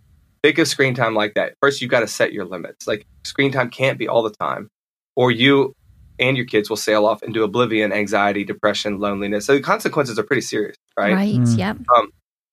Think 0.42 0.59
of 0.59 0.68
screen 0.68 0.94
time 0.94 1.14
like 1.14 1.35
that. 1.35 1.55
First, 1.61 1.81
you've 1.81 1.90
got 1.90 2.00
to 2.00 2.07
set 2.07 2.33
your 2.33 2.44
limits. 2.44 2.87
Like 2.87 3.07
screen 3.24 3.52
time 3.52 3.70
can't 3.70 3.98
be 3.98 4.09
all 4.09 4.22
the 4.22 4.31
time, 4.31 4.68
or 5.16 5.31
you 5.31 5.74
and 6.18 6.37
your 6.37 6.46
kids 6.46 6.70
will 6.70 6.76
sail 6.76 7.05
off 7.05 7.22
into 7.22 7.42
oblivion, 7.42 7.92
anxiety, 7.92 8.42
depression, 8.44 8.98
loneliness. 8.98 9.44
So 9.44 9.55
the 9.55 9.61
consequences 9.61 10.18
are 10.18 10.22
pretty 10.22 10.40
serious, 10.42 10.76
right? 10.96 11.14
Right. 11.14 11.35
Mm. 11.35 11.59
Yep. 11.59 11.76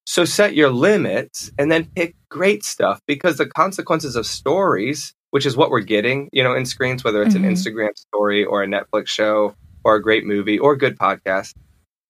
So 0.05 0.25
set 0.25 0.53
your 0.53 0.69
limits 0.69 1.49
and 1.57 1.71
then 1.71 1.87
pick 1.95 2.13
great 2.29 2.65
stuff 2.65 2.99
because 3.07 3.37
the 3.37 3.45
consequences 3.45 4.17
of 4.17 4.25
stories, 4.25 5.13
which 5.29 5.45
is 5.45 5.55
what 5.55 5.69
we're 5.69 5.79
getting, 5.79 6.29
you 6.33 6.43
know, 6.43 6.53
in 6.53 6.65
screens, 6.65 7.05
whether 7.05 7.23
it's 7.23 7.35
Mhm. 7.35 7.45
an 7.45 7.55
Instagram 7.55 7.97
story 7.97 8.43
or 8.43 8.63
a 8.63 8.67
Netflix 8.67 9.07
show 9.07 9.55
or 9.85 9.95
a 9.95 10.01
great 10.01 10.25
movie 10.25 10.59
or 10.59 10.73
a 10.73 10.77
good 10.77 10.97
podcast, 10.97 11.53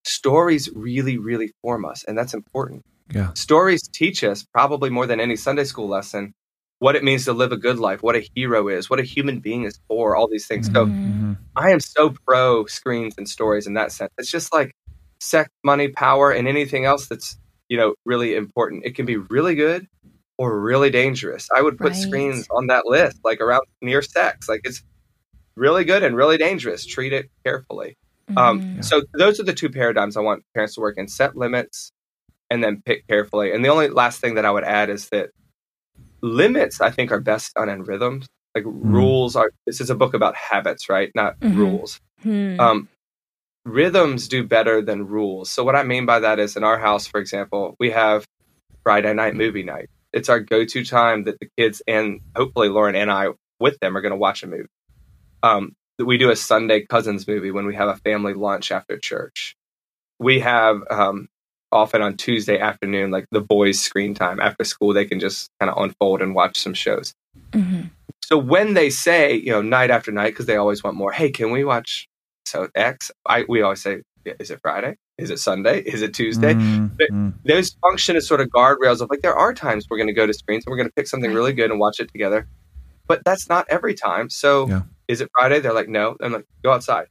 stories 0.06 0.70
really, 0.74 1.20
really 1.20 1.52
form 1.62 1.86
us. 1.86 2.04
And 2.06 2.18
that's 2.18 2.34
important. 2.34 2.84
Yeah. 3.12 3.32
Stories 3.36 3.88
teach 3.88 4.24
us, 4.24 4.44
probably 4.44 4.90
more 4.90 5.08
than 5.08 5.20
any 5.20 5.36
Sunday 5.36 5.64
school 5.64 5.88
lesson, 5.88 6.34
what 6.80 6.96
it 6.96 7.04
means 7.04 7.26
to 7.26 7.34
live 7.34 7.52
a 7.52 7.58
good 7.58 7.80
life, 7.80 8.04
what 8.04 8.16
a 8.16 8.26
hero 8.36 8.68
is, 8.68 8.90
what 8.90 9.00
a 9.00 9.04
human 9.04 9.40
being 9.40 9.64
is 9.64 9.80
for, 9.88 10.16
all 10.16 10.28
these 10.30 10.48
things. 10.48 10.70
So 10.74 10.90
Mhm. 11.08 11.38
I 11.56 11.72
am 11.72 11.80
so 11.80 12.16
pro 12.28 12.66
screens 12.68 13.16
and 13.18 13.28
stories 13.30 13.68
in 13.68 13.74
that 13.76 13.92
sense. 13.92 14.12
It's 14.18 14.32
just 14.32 14.54
like 14.54 14.74
sex, 15.22 15.50
money, 15.64 15.90
power, 15.90 16.32
and 16.32 16.48
anything 16.48 16.86
else 16.86 17.08
that's 17.08 17.38
you 17.70 17.78
know 17.78 17.96
really 18.06 18.36
important. 18.36 18.86
It 18.86 18.96
can 18.96 19.06
be 19.06 19.18
really 19.18 19.56
good 19.56 19.88
or 20.38 20.60
really 20.62 20.90
dangerous. 20.92 21.48
I 21.56 21.62
would 21.62 21.78
put 21.80 21.90
Right. 21.90 21.96
screens 21.96 22.48
on 22.52 22.68
that 22.68 22.86
list, 22.88 23.20
like 23.24 23.42
around 23.42 23.64
near 23.82 24.02
sex. 24.02 24.50
Like 24.50 24.62
it's 24.66 24.84
really 25.58 25.86
good 25.86 26.04
and 26.04 26.16
really 26.18 26.38
dangerous. 26.38 26.86
Treat 26.86 27.14
it 27.14 27.30
carefully. 27.46 27.98
Um, 28.38 28.62
Mhm. 28.78 28.84
So 28.86 29.04
those 29.18 29.40
are 29.40 29.44
the 29.44 29.54
two 29.54 29.70
paradigms 29.70 30.18
I 30.18 30.22
want 30.22 30.44
parents 30.56 30.76
to 30.76 30.82
work 30.82 30.98
in: 30.98 31.08
set 31.10 31.36
limits 31.38 31.92
and 32.50 32.64
then 32.64 32.82
pick 32.86 33.08
carefully. 33.08 33.52
And 33.52 33.64
the 33.64 33.70
only 33.70 33.90
last 33.90 34.20
thing 34.22 34.36
that 34.36 34.46
I 34.46 34.52
would 34.52 34.64
add 34.64 34.90
is 34.90 35.10
that 35.10 35.30
limits, 36.22 36.82
I 36.82 36.90
think, 36.90 37.12
are 37.12 37.20
best 37.20 37.54
done 37.56 37.70
in 37.70 37.84
rhythms. 37.84 38.28
Like 38.56 38.66
rules 38.68 39.36
are. 39.36 39.52
This 39.66 39.82
is 39.82 39.90
a 39.90 39.96
book 39.96 40.14
about 40.14 40.36
habits, 40.36 40.88
right? 40.90 41.12
Not 41.16 41.40
Mhm. 41.40 41.58
rules 41.58 42.00
Hmm. 42.22 42.60
um, 42.60 42.90
rhythms 43.66 44.28
do 44.28 44.44
better 44.44 44.82
than 44.82 45.08
rules. 45.08 45.50
So 45.50 45.64
what 45.64 45.76
I 45.76 45.84
mean 45.84 46.06
by 46.06 46.20
that 46.20 46.40
is 46.40 46.56
in 46.56 46.64
our 46.64 46.78
house, 46.78 47.08
for 47.08 47.20
example, 47.20 47.76
we 47.80 47.92
have 47.92 48.26
Friday 48.84 49.14
night 49.14 49.36
movie 49.36 49.64
night. 49.64 49.90
It's 50.14 50.30
our 50.30 50.40
go-to 50.40 50.86
time 50.86 51.24
that 51.24 51.40
the 51.40 51.50
kids 51.58 51.82
and 51.88 52.20
hopefully 52.36 52.70
Lauren 52.70 52.96
and 52.96 53.12
I 53.12 53.30
with 53.60 53.80
them 53.80 53.98
are 53.98 54.02
going 54.02 54.12
to 54.12 54.18
watch 54.18 54.44
a 54.44 54.48
movie. 54.48 54.68
Um, 55.42 55.74
we 56.00 56.18
do 56.18 56.30
a 56.30 56.36
Sunday 56.36 56.86
cousins 56.86 57.28
movie 57.28 57.52
when 57.52 57.66
we 57.66 57.76
have 57.76 57.90
a 57.90 57.98
family 57.98 58.34
lunch 58.34 58.72
after 58.72 58.98
church. 58.98 59.56
We 60.20 60.40
have 60.42 60.82
um, 60.90 61.28
often 61.74 62.02
on 62.02 62.16
Tuesday 62.18 62.60
afternoon, 62.60 63.12
like 63.12 63.26
the 63.32 63.42
boys' 63.42 63.80
screen 63.82 64.14
time 64.14 64.40
after 64.40 64.64
school, 64.64 64.94
they 64.94 65.06
can 65.06 65.20
just 65.20 65.50
kind 65.60 65.70
of 65.70 65.78
unfold 65.82 66.22
and 66.22 66.36
watch 66.36 66.58
some 66.60 66.74
shows. 66.74 67.14
Mhm. 67.52 67.90
So 68.24 68.38
when 68.38 68.74
they 68.74 68.90
say, 68.90 69.34
you 69.36 69.52
know, 69.52 69.62
night 69.62 69.92
after 69.92 70.12
night, 70.12 70.30
because 70.32 70.46
they 70.46 70.56
always 70.56 70.84
want 70.84 70.96
more, 70.96 71.12
hey, 71.12 71.30
can 71.32 71.52
we 71.52 71.64
watch 71.64 72.08
so 72.46 72.70
X? 72.76 73.12
I 73.26 73.46
we 73.50 73.62
always 73.62 73.82
say, 73.82 74.02
"Yeah, 74.26 74.34
is 74.40 74.50
it 74.52 74.60
Friday? 74.62 74.96
Is 75.18 75.30
it 75.30 75.40
Sunday? 75.40 75.82
Is 75.82 76.02
it 76.02 76.14
Tuesday? 76.14 76.54
Mm, 76.54 76.92
But- 76.98 77.10
mm. 77.12 77.34
Those 77.46 77.76
function 77.82 78.16
as 78.16 78.28
sort 78.28 78.42
of 78.42 78.48
guardrails 78.48 79.02
of 79.02 79.10
like 79.10 79.22
there 79.22 79.36
are 79.36 79.54
times 79.54 79.88
we're 79.90 79.98
going 79.98 80.08
to 80.08 80.14
go 80.14 80.26
to 80.26 80.34
screens 80.34 80.64
and 80.66 80.72
we're 80.72 80.78
going 80.78 80.88
to 80.90 80.94
pick 80.94 81.08
something 81.08 81.30
Right. 81.30 81.36
really 81.36 81.54
good 81.54 81.70
and 81.72 81.80
watch 81.80 82.00
it 82.00 82.10
together, 82.12 82.48
but 83.08 83.24
that's 83.26 83.50
not 83.50 83.66
every 83.70 83.94
time. 83.94 84.30
So 84.30 84.68
Yeah. 84.70 84.82
is 85.08 85.22
it 85.22 85.30
Friday? 85.38 85.60
They're 85.60 85.74
like, 85.74 85.90
no. 85.90 86.16
I'm 86.22 86.32
like, 86.34 86.46
go 86.64 86.72
outside. 86.72 87.08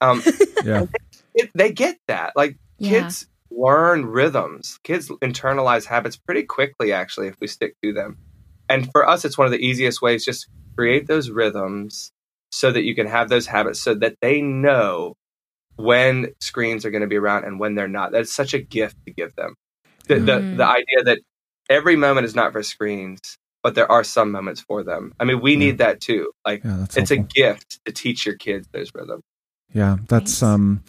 Um, 0.00 0.22
Yeah. 0.64 0.86
it, 1.34 1.50
they 1.54 1.72
get 1.72 1.98
that. 2.08 2.32
Like 2.36 2.56
Yeah. 2.78 3.02
kids 3.02 3.26
learn 3.56 4.06
rhythms. 4.06 4.78
Kids 4.84 5.08
internalize 5.22 5.84
habits 5.86 6.16
pretty 6.16 6.42
quickly, 6.44 6.92
actually, 6.92 7.28
if 7.28 7.36
we 7.40 7.46
stick 7.46 7.74
to 7.82 7.92
them. 7.92 8.16
And 8.68 8.90
for 8.92 9.08
us, 9.08 9.24
it's 9.24 9.36
one 9.38 9.46
of 9.46 9.50
the 9.52 9.64
easiest 9.64 10.00
ways. 10.02 10.24
Just 10.24 10.48
create 10.76 11.06
those 11.06 11.30
rhythms 11.30 12.12
so 12.50 12.70
that 12.70 12.84
you 12.84 12.94
can 12.94 13.06
have 13.06 13.28
those 13.28 13.46
habits, 13.46 13.80
so 13.80 13.94
that 13.94 14.16
they 14.20 14.40
know 14.40 15.14
when 15.76 16.28
screens 16.40 16.84
are 16.84 16.90
going 16.90 17.02
to 17.02 17.06
be 17.08 17.16
around 17.16 17.44
and 17.44 17.58
when 17.58 17.74
they're 17.74 17.88
not. 17.88 18.12
That's 18.12 18.32
such 18.32 18.54
a 18.54 18.58
gift 18.60 18.96
to 19.06 19.12
give 19.12 19.34
them. 19.36 19.54
The 20.08 20.16
the, 20.16 20.32
Mhm. 20.32 20.56
the 20.58 20.66
idea 20.66 21.02
that 21.04 21.18
every 21.70 21.96
moment 21.96 22.26
is 22.26 22.34
not 22.34 22.52
for 22.52 22.62
screens, 22.62 23.20
but 23.62 23.74
there 23.74 23.90
are 23.90 24.04
some 24.04 24.30
moments 24.32 24.60
for 24.60 24.82
them. 24.82 25.14
I 25.20 25.24
mean, 25.24 25.40
we 25.40 25.56
need 25.56 25.78
that 25.78 26.00
too. 26.00 26.32
Like 26.46 26.62
Yeah, 26.64 26.82
it's 26.84 26.96
helpful. 26.96 27.16
a 27.20 27.28
gift 27.34 27.80
to 27.86 27.92
teach 27.92 28.26
your 28.26 28.36
kids 28.36 28.68
those 28.72 28.90
rhythms. 28.94 29.22
Yeah, 29.74 29.96
that's 30.08 30.42
Nice. 30.42 30.50
um 30.52 30.82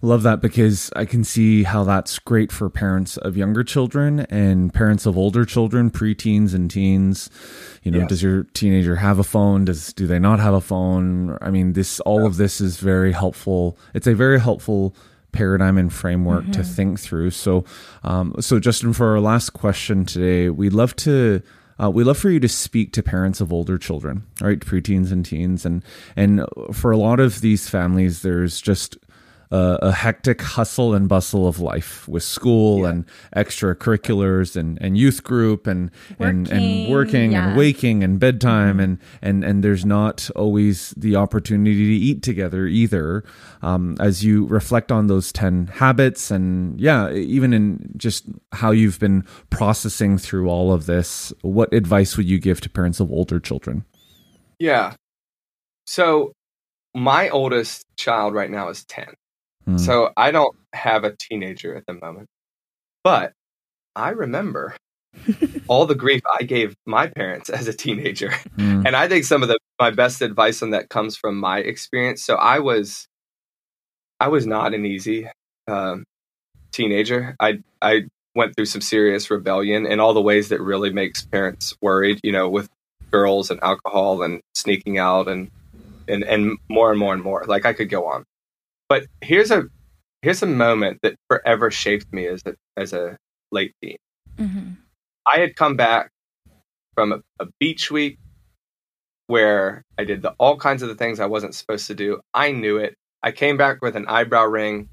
love 0.00 0.22
that 0.22 0.40
because 0.40 0.90
I 0.96 1.04
can 1.04 1.24
see 1.24 1.62
how 1.64 1.84
that's 1.84 2.18
great 2.18 2.50
for 2.50 2.70
parents 2.70 3.16
of 3.18 3.36
younger 3.36 3.62
children 3.62 4.20
and 4.30 4.72
parents 4.72 5.04
of 5.04 5.18
older 5.18 5.44
children, 5.44 5.90
preteens 5.90 6.54
and 6.54 6.70
teens. 6.70 7.28
You 7.82 7.90
know, 7.90 7.98
Yes. 7.98 8.08
does 8.08 8.22
your 8.22 8.44
teenager 8.54 8.96
have 8.96 9.18
a 9.18 9.24
phone? 9.24 9.66
Does 9.66 9.92
do 9.92 10.06
they 10.06 10.18
not 10.18 10.40
have 10.40 10.54
a 10.54 10.60
phone? 10.62 11.36
I 11.42 11.50
mean, 11.50 11.74
this 11.74 12.00
all 12.00 12.24
of 12.24 12.38
this 12.38 12.60
is 12.60 12.78
very 12.78 13.12
helpful. 13.12 13.76
It's 13.94 14.06
a 14.06 14.14
very 14.14 14.40
helpful 14.40 14.94
paradigm 15.32 15.78
and 15.78 15.92
framework 15.92 16.50
to 16.52 16.64
think 16.64 16.98
through. 16.98 17.30
So, 17.30 17.64
um, 18.02 18.34
so 18.40 18.58
Justin, 18.58 18.92
for 18.92 19.12
our 19.12 19.20
last 19.20 19.50
question 19.50 20.04
today, 20.04 20.48
we'd 20.50 20.72
love 20.72 20.96
to 20.96 21.40
uh, 21.82 21.90
we'd 21.90 22.04
love 22.04 22.18
for 22.18 22.30
you 22.30 22.40
to 22.40 22.48
speak 22.48 22.92
to 22.92 23.02
parents 23.02 23.40
of 23.40 23.52
older 23.52 23.78
children, 23.78 24.24
right, 24.40 24.60
preteens 24.60 25.10
and 25.12 25.24
teens, 25.24 25.64
and 25.64 25.82
and 26.16 26.44
for 26.72 26.90
a 26.90 26.96
lot 26.96 27.20
of 27.20 27.40
these 27.40 27.68
families, 27.68 28.22
there's 28.22 28.60
just 28.60 28.98
a, 29.50 29.78
a 29.82 29.92
hectic 29.92 30.40
hustle 30.42 30.94
and 30.94 31.08
bustle 31.08 31.46
of 31.46 31.58
life 31.58 32.06
with 32.08 32.22
school 32.22 32.84
and 32.84 33.04
extracurriculars 33.34 34.56
and, 34.56 34.80
and 34.80 34.96
youth 34.96 35.24
group 35.24 35.66
and 35.66 35.90
and, 36.18 36.48
and 36.50 36.70
Working, 36.70 36.90
working 36.90 37.32
yeah. 37.32 37.48
and 37.48 37.56
waking 37.58 38.04
and 38.04 38.20
bedtime 38.20 38.78
and 38.80 38.98
and 39.22 39.44
and 39.44 39.64
there's 39.64 39.84
not 39.84 40.30
always 40.36 40.90
the 40.96 41.16
opportunity 41.16 41.74
to 41.98 42.04
eat 42.04 42.22
together 42.22 42.66
either. 42.66 43.24
Um, 43.62 43.96
as 44.00 44.24
you 44.24 44.46
reflect 44.46 44.92
on 44.92 45.08
those 45.08 45.32
ten 45.32 45.66
habits 45.66 46.30
and 46.30 46.80
yeah, 46.80 47.10
even 47.12 47.52
in 47.52 47.92
just 47.96 48.26
how 48.52 48.70
you've 48.70 48.98
been 48.98 49.24
processing 49.50 50.18
through 50.18 50.48
all 50.48 50.72
of 50.72 50.86
this, 50.86 51.32
what 51.42 51.72
advice 51.72 52.16
would 52.16 52.28
you 52.28 52.38
give 52.38 52.60
to 52.62 52.70
parents 52.70 53.00
of 53.00 53.10
older 53.10 53.40
children? 53.40 53.84
Yeah. 54.58 54.94
So 55.86 56.32
my 56.94 57.28
oldest 57.30 57.84
child 57.96 58.34
right 58.34 58.50
now 58.50 58.68
is 58.68 58.84
10. 58.84 59.06
Hmm. 59.70 59.78
So 59.78 60.12
I 60.16 60.30
don't 60.30 60.56
have 60.72 61.04
a 61.04 61.14
teenager 61.16 61.74
at 61.74 61.84
the 61.86 61.94
moment. 61.94 62.28
But 63.02 63.32
I 63.96 64.10
remember 64.10 64.76
all 65.68 65.86
the 65.86 65.94
grief 65.94 66.22
I 66.38 66.44
gave 66.44 66.74
my 66.86 67.06
parents 67.06 67.50
as 67.50 67.68
a 67.68 67.72
teenager. 67.72 68.32
Hmm. 68.56 68.86
And 68.86 68.96
I 68.96 69.08
think 69.08 69.24
some 69.24 69.42
of 69.42 69.48
the 69.48 69.58
my 69.78 69.90
best 69.90 70.20
advice 70.20 70.62
on 70.62 70.70
that 70.70 70.90
comes 70.90 71.16
from 71.16 71.38
my 71.38 71.58
experience. 71.58 72.22
So 72.22 72.36
I 72.36 72.58
was 72.58 73.06
I 74.20 74.28
was 74.28 74.46
not 74.46 74.74
an 74.74 74.84
easy 74.84 75.28
um, 75.66 76.04
teenager. 76.72 77.36
I 77.40 77.60
I 77.80 78.02
went 78.34 78.54
through 78.54 78.66
some 78.66 78.82
serious 78.82 79.30
rebellion 79.30 79.86
in 79.86 79.98
all 79.98 80.14
the 80.14 80.20
ways 80.20 80.50
that 80.50 80.60
really 80.60 80.90
makes 80.90 81.22
parents 81.22 81.74
worried, 81.80 82.20
you 82.22 82.32
know, 82.32 82.48
with 82.48 82.68
girls 83.10 83.50
and 83.50 83.60
alcohol 83.62 84.22
and 84.22 84.40
sneaking 84.54 84.98
out 84.98 85.28
and 85.28 85.50
and 86.06 86.22
and 86.24 86.58
more 86.68 86.90
and 86.90 86.98
more 86.98 87.14
and 87.14 87.22
more. 87.22 87.44
Like 87.46 87.64
I 87.64 87.72
could 87.72 87.88
go 87.88 88.06
on. 88.06 88.24
But 88.90 89.06
here's 89.22 89.52
a 89.52 89.68
here's 90.20 90.42
a 90.42 90.46
moment 90.46 90.98
that 91.02 91.14
forever 91.28 91.70
shaped 91.70 92.12
me 92.12 92.26
as 92.26 92.42
a 92.44 92.54
as 92.76 92.92
a 92.92 93.16
late 93.52 93.72
teen. 93.82 93.96
Mhm. 94.36 94.76
I 95.32 95.38
had 95.38 95.54
come 95.54 95.76
back 95.76 96.10
from 96.94 97.12
a, 97.12 97.20
a 97.38 97.46
beach 97.60 97.90
week 97.90 98.18
where 99.28 99.84
I 99.96 100.02
did 100.02 100.22
the, 100.22 100.32
all 100.40 100.56
kinds 100.56 100.82
of 100.82 100.88
the 100.88 100.96
things 100.96 101.20
I 101.20 101.26
wasn't 101.26 101.54
supposed 101.54 101.86
to 101.86 101.94
do. 101.94 102.20
I 102.34 102.50
knew 102.50 102.78
it. 102.78 102.96
I 103.22 103.30
came 103.30 103.56
back 103.56 103.80
with 103.80 103.94
an 103.94 104.06
eyebrow 104.08 104.46
ring, 104.46 104.88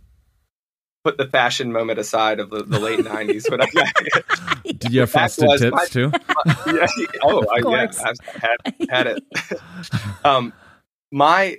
put 1.04 1.18
the 1.18 1.26
fashion 1.26 1.72
moment 1.72 1.98
aside 1.98 2.40
of 2.40 2.52
the, 2.52 2.64
the 2.64 2.80
late 2.80 3.00
'90s. 3.06 3.46
But 3.50 3.62
I, 3.64 4.62
Did 4.78 4.94
you 4.94 5.00
have 5.02 5.10
frosted 5.10 5.50
tips 5.58 5.72
my, 5.76 5.86
too? 5.86 6.12
yeah. 6.68 6.86
Oh, 7.24 7.44
I, 7.48 7.62
yeah. 7.68 7.88
I've 8.06 8.20
had 8.20 8.76
had 8.92 9.08
it. 9.08 9.24
um, 10.24 10.54
my 11.12 11.58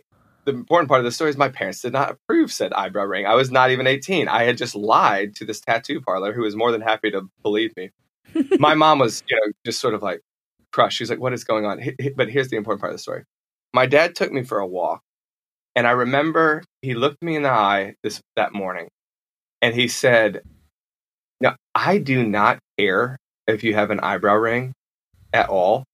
the 0.49 0.55
important 0.55 0.89
part 0.89 1.01
of 1.01 1.05
the 1.05 1.13
story 1.13 1.29
is 1.29 1.37
my 1.37 1.51
parents 1.51 1.83
did 1.83 1.93
not 1.93 2.13
approve 2.13 2.51
said 2.51 2.73
eyebrow 2.73 3.05
ring. 3.05 3.27
I 3.27 3.35
was 3.35 3.51
not 3.51 3.71
even 3.71 3.87
18. 3.87 4.29
I 4.29 4.45
had 4.45 4.57
just 4.57 4.75
lied 4.75 5.37
to 5.37 5.45
this 5.45 5.61
tattoo 5.61 6.01
parlor 6.01 6.33
who 6.33 6.41
was 6.41 6.57
more 6.57 6.73
than 6.73 6.81
happy 6.81 7.11
to 7.11 7.29
believe 7.43 7.77
me. 7.77 7.91
my 8.59 8.75
mom 8.75 8.99
was, 8.99 9.23
you 9.29 9.37
know, 9.37 9.53
just 9.67 9.79
sort 9.79 9.93
of 9.93 10.03
like 10.03 10.23
crushed. 10.73 10.97
She's 10.97 11.11
like, 11.11 11.21
"What 11.21 11.35
is 11.35 11.45
going 11.45 11.67
on?" 11.67 11.83
But 12.17 12.31
here's 12.31 12.49
the 12.49 12.57
important 12.57 12.81
part 12.81 12.93
of 12.93 12.95
the 12.95 13.03
story. 13.03 13.25
My 13.75 13.85
dad 13.85 14.15
took 14.15 14.33
me 14.33 14.43
for 14.43 14.59
a 14.59 14.67
walk, 14.67 15.03
and 15.77 15.87
I 15.87 15.91
remember 15.91 16.63
he 16.81 16.95
looked 16.95 17.23
me 17.23 17.37
in 17.37 17.43
the 17.43 17.51
eye 17.51 17.97
this 18.03 18.23
that 18.37 18.55
morning, 18.55 18.89
and 19.61 19.75
he 19.75 19.87
said, 19.87 20.41
"Now 21.43 21.57
I 21.75 21.99
do 21.99 22.27
not 22.27 22.59
care 22.79 23.19
if 23.47 23.63
you 23.63 23.75
have 23.75 23.91
an 23.91 24.01
eyebrow 24.01 24.37
ring 24.37 24.73
at 25.35 25.51
all. 25.51 25.85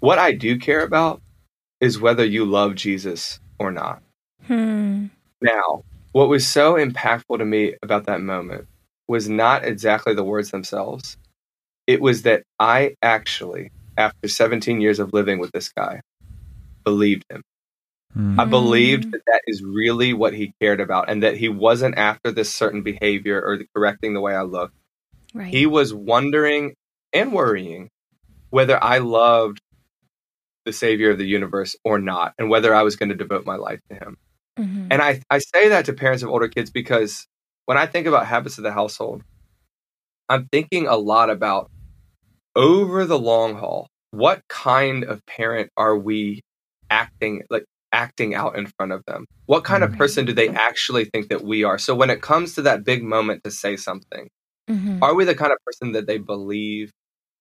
What 0.00 0.18
I 0.18 0.32
do 0.32 0.58
care 0.58 0.82
about 0.82 1.22
is 1.80 2.00
whether 2.00 2.24
you 2.24 2.44
love 2.44 2.74
Jesus 2.74 3.38
or 3.58 3.70
not. 3.70 4.02
Hmm. 4.46 5.06
Now, 5.40 5.84
what 6.12 6.28
was 6.28 6.46
so 6.46 6.74
impactful 6.74 7.38
to 7.38 7.44
me 7.44 7.74
about 7.82 8.06
that 8.06 8.20
moment 8.20 8.66
was 9.08 9.28
not 9.28 9.64
exactly 9.64 10.14
the 10.14 10.24
words 10.24 10.50
themselves. 10.50 11.16
It 11.86 12.00
was 12.00 12.22
that 12.22 12.42
I 12.58 12.96
actually, 13.02 13.70
after 13.96 14.28
17 14.28 14.80
years 14.80 14.98
of 14.98 15.12
living 15.12 15.38
with 15.38 15.52
this 15.52 15.68
guy, 15.68 16.00
believed 16.84 17.24
him. 17.30 17.42
Hmm. 18.12 18.40
I 18.40 18.44
believed 18.46 19.12
that 19.12 19.22
that 19.26 19.42
is 19.46 19.62
really 19.62 20.12
what 20.12 20.32
he 20.32 20.54
cared 20.60 20.80
about 20.80 21.10
and 21.10 21.22
that 21.22 21.36
he 21.36 21.48
wasn't 21.48 21.98
after 21.98 22.32
this 22.32 22.52
certain 22.52 22.82
behavior 22.82 23.40
or 23.40 23.60
correcting 23.74 24.14
the 24.14 24.20
way 24.20 24.34
I 24.34 24.42
looked. 24.42 24.74
Right. 25.34 25.52
He 25.52 25.66
was 25.66 25.92
wondering 25.92 26.74
and 27.12 27.32
worrying 27.32 27.90
whether 28.50 28.82
I 28.82 28.98
loved 28.98 29.60
the 30.66 30.72
savior 30.72 31.10
of 31.10 31.18
the 31.18 31.26
universe 31.26 31.74
or 31.84 31.98
not, 31.98 32.34
and 32.38 32.50
whether 32.50 32.74
I 32.74 32.82
was 32.82 32.96
going 32.96 33.08
to 33.08 33.14
devote 33.14 33.46
my 33.46 33.56
life 33.56 33.80
to 33.88 33.94
him. 33.94 34.18
Mm-hmm. 34.58 34.88
And 34.90 35.00
I, 35.00 35.22
I 35.30 35.38
say 35.38 35.68
that 35.68 35.86
to 35.86 35.92
parents 35.92 36.22
of 36.22 36.28
older 36.28 36.48
kids 36.48 36.70
because 36.70 37.26
when 37.64 37.78
I 37.78 37.86
think 37.86 38.06
about 38.06 38.26
habits 38.26 38.58
of 38.58 38.64
the 38.64 38.72
household, 38.72 39.22
I'm 40.28 40.48
thinking 40.50 40.86
a 40.86 40.96
lot 40.96 41.30
about 41.30 41.70
over 42.54 43.04
the 43.04 43.18
long 43.18 43.54
haul, 43.54 43.88
what 44.10 44.42
kind 44.48 45.04
of 45.04 45.24
parent 45.26 45.70
are 45.76 45.96
we 45.96 46.42
acting 46.90 47.42
like 47.50 47.64
acting 47.92 48.34
out 48.34 48.56
in 48.56 48.66
front 48.66 48.92
of 48.92 49.04
them? 49.06 49.26
What 49.46 49.64
kind 49.64 49.84
mm-hmm. 49.84 49.92
of 49.92 49.98
person 49.98 50.24
do 50.24 50.32
they 50.32 50.48
actually 50.48 51.04
think 51.04 51.28
that 51.28 51.44
we 51.44 51.64
are? 51.64 51.78
So 51.78 51.94
when 51.94 52.10
it 52.10 52.22
comes 52.22 52.54
to 52.54 52.62
that 52.62 52.84
big 52.84 53.02
moment 53.02 53.44
to 53.44 53.50
say 53.50 53.76
something, 53.76 54.28
mm-hmm. 54.68 55.02
are 55.02 55.14
we 55.14 55.24
the 55.24 55.34
kind 55.34 55.52
of 55.52 55.58
person 55.64 55.92
that 55.92 56.06
they 56.06 56.18
believe 56.18 56.90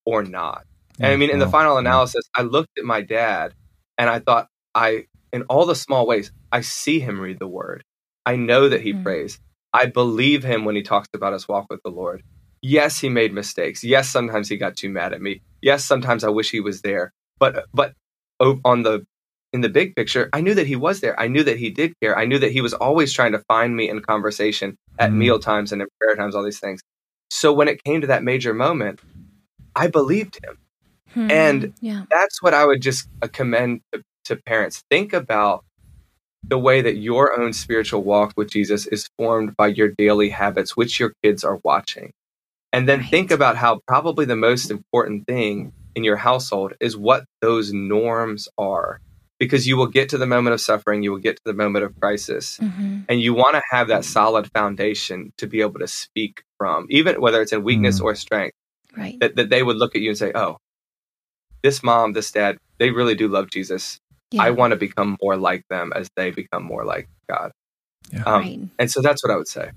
or 0.06 0.24
not? 0.24 0.66
And 1.00 1.12
I 1.12 1.16
mean, 1.18 1.30
in 1.30 1.40
the 1.40 1.48
final 1.48 1.78
analysis, 1.78 2.24
I 2.36 2.44
looked 2.44 2.78
at 2.78 2.86
my 2.86 3.02
dad 3.02 3.54
and 3.98 4.10
I 4.10 4.20
thought, 4.20 4.48
I, 4.74 5.08
in 5.34 5.44
all 5.44 5.66
the 5.66 5.76
small 5.76 6.08
ways, 6.08 6.32
I 6.52 6.62
see 6.62 7.00
him 7.00 7.20
read 7.20 7.40
the 7.40 7.48
word. 7.48 7.84
I 8.26 8.36
know 8.38 8.70
that 8.70 8.82
he 8.82 8.94
mm-hmm. 8.94 9.04
prays. 9.04 9.40
I 9.74 9.88
believe 9.88 10.44
him 10.44 10.64
when 10.64 10.76
he 10.76 10.84
talks 10.84 11.10
about 11.14 11.34
his 11.34 11.48
walk 11.48 11.68
with 11.70 11.82
the 11.84 11.92
Lord. 11.92 12.24
Yes, 12.62 13.00
he 13.00 13.10
made 13.10 13.34
mistakes. 13.34 13.84
Yes, 13.84 14.10
sometimes 14.10 14.48
he 14.48 14.58
got 14.58 14.78
too 14.78 14.90
mad 14.90 15.14
at 15.14 15.22
me. 15.22 15.42
Yes, 15.62 15.84
sometimes 15.84 16.24
I 16.24 16.30
wish 16.30 16.50
he 16.50 16.62
was 16.62 16.82
there. 16.82 17.12
But, 17.40 17.66
but 17.74 17.94
on 18.40 18.84
the, 18.84 19.06
in 19.52 19.62
the 19.62 19.70
big 19.70 19.96
picture, 19.96 20.30
I 20.34 20.42
knew 20.42 20.54
that 20.54 20.68
he 20.68 20.76
was 20.76 21.02
there. 21.02 21.20
I 21.20 21.28
knew 21.28 21.44
that 21.44 21.58
he 21.58 21.70
did 21.70 21.94
care. 22.02 22.18
I 22.18 22.26
knew 22.26 22.40
that 22.40 22.52
he 22.52 22.62
was 22.62 22.74
always 22.74 23.14
trying 23.14 23.34
to 23.34 23.40
find 23.48 23.76
me 23.76 23.90
in 23.90 24.02
conversation 24.02 24.78
at 24.98 25.10
mm-hmm. 25.10 25.20
meal 25.20 25.40
times 25.40 25.72
and 25.72 25.82
in 25.82 25.88
prayer 26.00 26.16
times, 26.16 26.36
all 26.36 26.44
these 26.44 26.60
things. 26.60 26.82
So 27.30 27.54
when 27.54 27.68
it 27.68 27.84
came 27.84 28.02
to 28.02 28.08
that 28.08 28.24
major 28.24 28.54
moment, 28.54 29.02
I 29.76 29.88
believed 29.88 30.40
him. 30.44 30.58
Hmm, 31.16 31.32
and 31.32 31.74
yeah. 31.80 32.04
that's 32.12 32.42
what 32.42 32.54
I 32.54 32.66
would 32.66 32.82
just 32.82 33.08
uh, 33.22 33.28
commend 33.32 33.82
to, 33.94 34.04
to 34.26 34.36
parents. 34.36 34.84
Think 34.92 35.14
about 35.14 35.64
the 36.48 36.60
way 36.60 36.82
that 36.82 36.98
your 36.98 37.40
own 37.40 37.54
spiritual 37.54 38.04
walk 38.04 38.34
with 38.38 38.52
Jesus 38.52 38.86
is 38.86 39.10
formed 39.18 39.56
by 39.56 39.68
your 39.68 39.90
daily 39.90 40.30
habits, 40.30 40.78
which 40.78 41.00
your 41.00 41.14
kids 41.24 41.44
are 41.44 41.60
watching. 41.64 42.12
And 42.72 42.88
then 42.88 43.00
right. 43.00 43.10
think 43.10 43.32
about 43.32 43.56
how 43.56 43.80
probably 43.88 44.26
the 44.26 44.36
most 44.36 44.70
important 44.70 45.26
thing 45.26 45.72
in 45.96 46.04
your 46.04 46.18
household 46.18 46.74
is 46.80 46.98
what 46.98 47.24
those 47.42 47.72
norms 47.72 48.50
are. 48.58 49.00
Because 49.40 49.68
you 49.68 49.76
will 49.76 49.88
get 49.88 50.10
to 50.10 50.18
the 50.18 50.28
moment 50.28 50.54
of 50.54 50.62
suffering, 50.62 51.04
you 51.04 51.12
will 51.12 51.20
get 51.20 51.36
to 51.38 51.42
the 51.46 51.54
moment 51.54 51.84
of 51.84 52.00
crisis, 52.00 52.58
mm-hmm. 52.58 53.02
and 53.10 53.20
you 53.20 53.34
want 53.34 53.56
to 53.56 53.62
have 53.70 53.90
that 53.90 54.06
solid 54.06 54.50
foundation 54.54 55.34
to 55.38 55.48
be 55.48 55.60
able 55.60 55.80
to 55.80 55.88
speak 55.88 56.44
from, 56.58 56.88
even 56.90 57.20
whether 57.20 57.42
it's 57.42 57.52
in 57.52 57.62
weakness 57.62 57.98
mm-hmm. 57.98 58.06
or 58.06 58.16
strength. 58.16 58.56
Right. 58.96 59.20
That, 59.20 59.36
that 59.36 59.50
they 59.50 59.62
would 59.62 59.76
look 59.76 59.94
at 59.94 60.02
you 60.02 60.12
and 60.12 60.18
say, 60.18 60.32
Oh, 60.34 60.58
this 61.66 61.82
mom, 61.82 62.14
this 62.14 62.30
dad, 62.30 62.58
they 62.78 62.92
really 62.92 63.16
do 63.16 63.28
love 63.28 63.50
Jesus. 63.50 64.00
Yeah. 64.30 64.44
I 64.44 64.52
want 64.52 64.72
to 64.72 64.78
become 64.78 65.18
more 65.22 65.36
like 65.36 65.64
them 65.68 65.92
as 65.96 66.08
they 66.16 66.30
become 66.30 66.64
more 66.64 66.86
like 66.86 67.10
God. 67.28 67.52
Yeah. 68.12 68.24
Um, 68.24 68.42
right. 68.42 68.60
And 68.78 68.92
so 68.92 69.02
that's 69.02 69.24
what 69.24 69.34
I 69.34 69.36
would 69.36 69.48
say. 69.48 69.72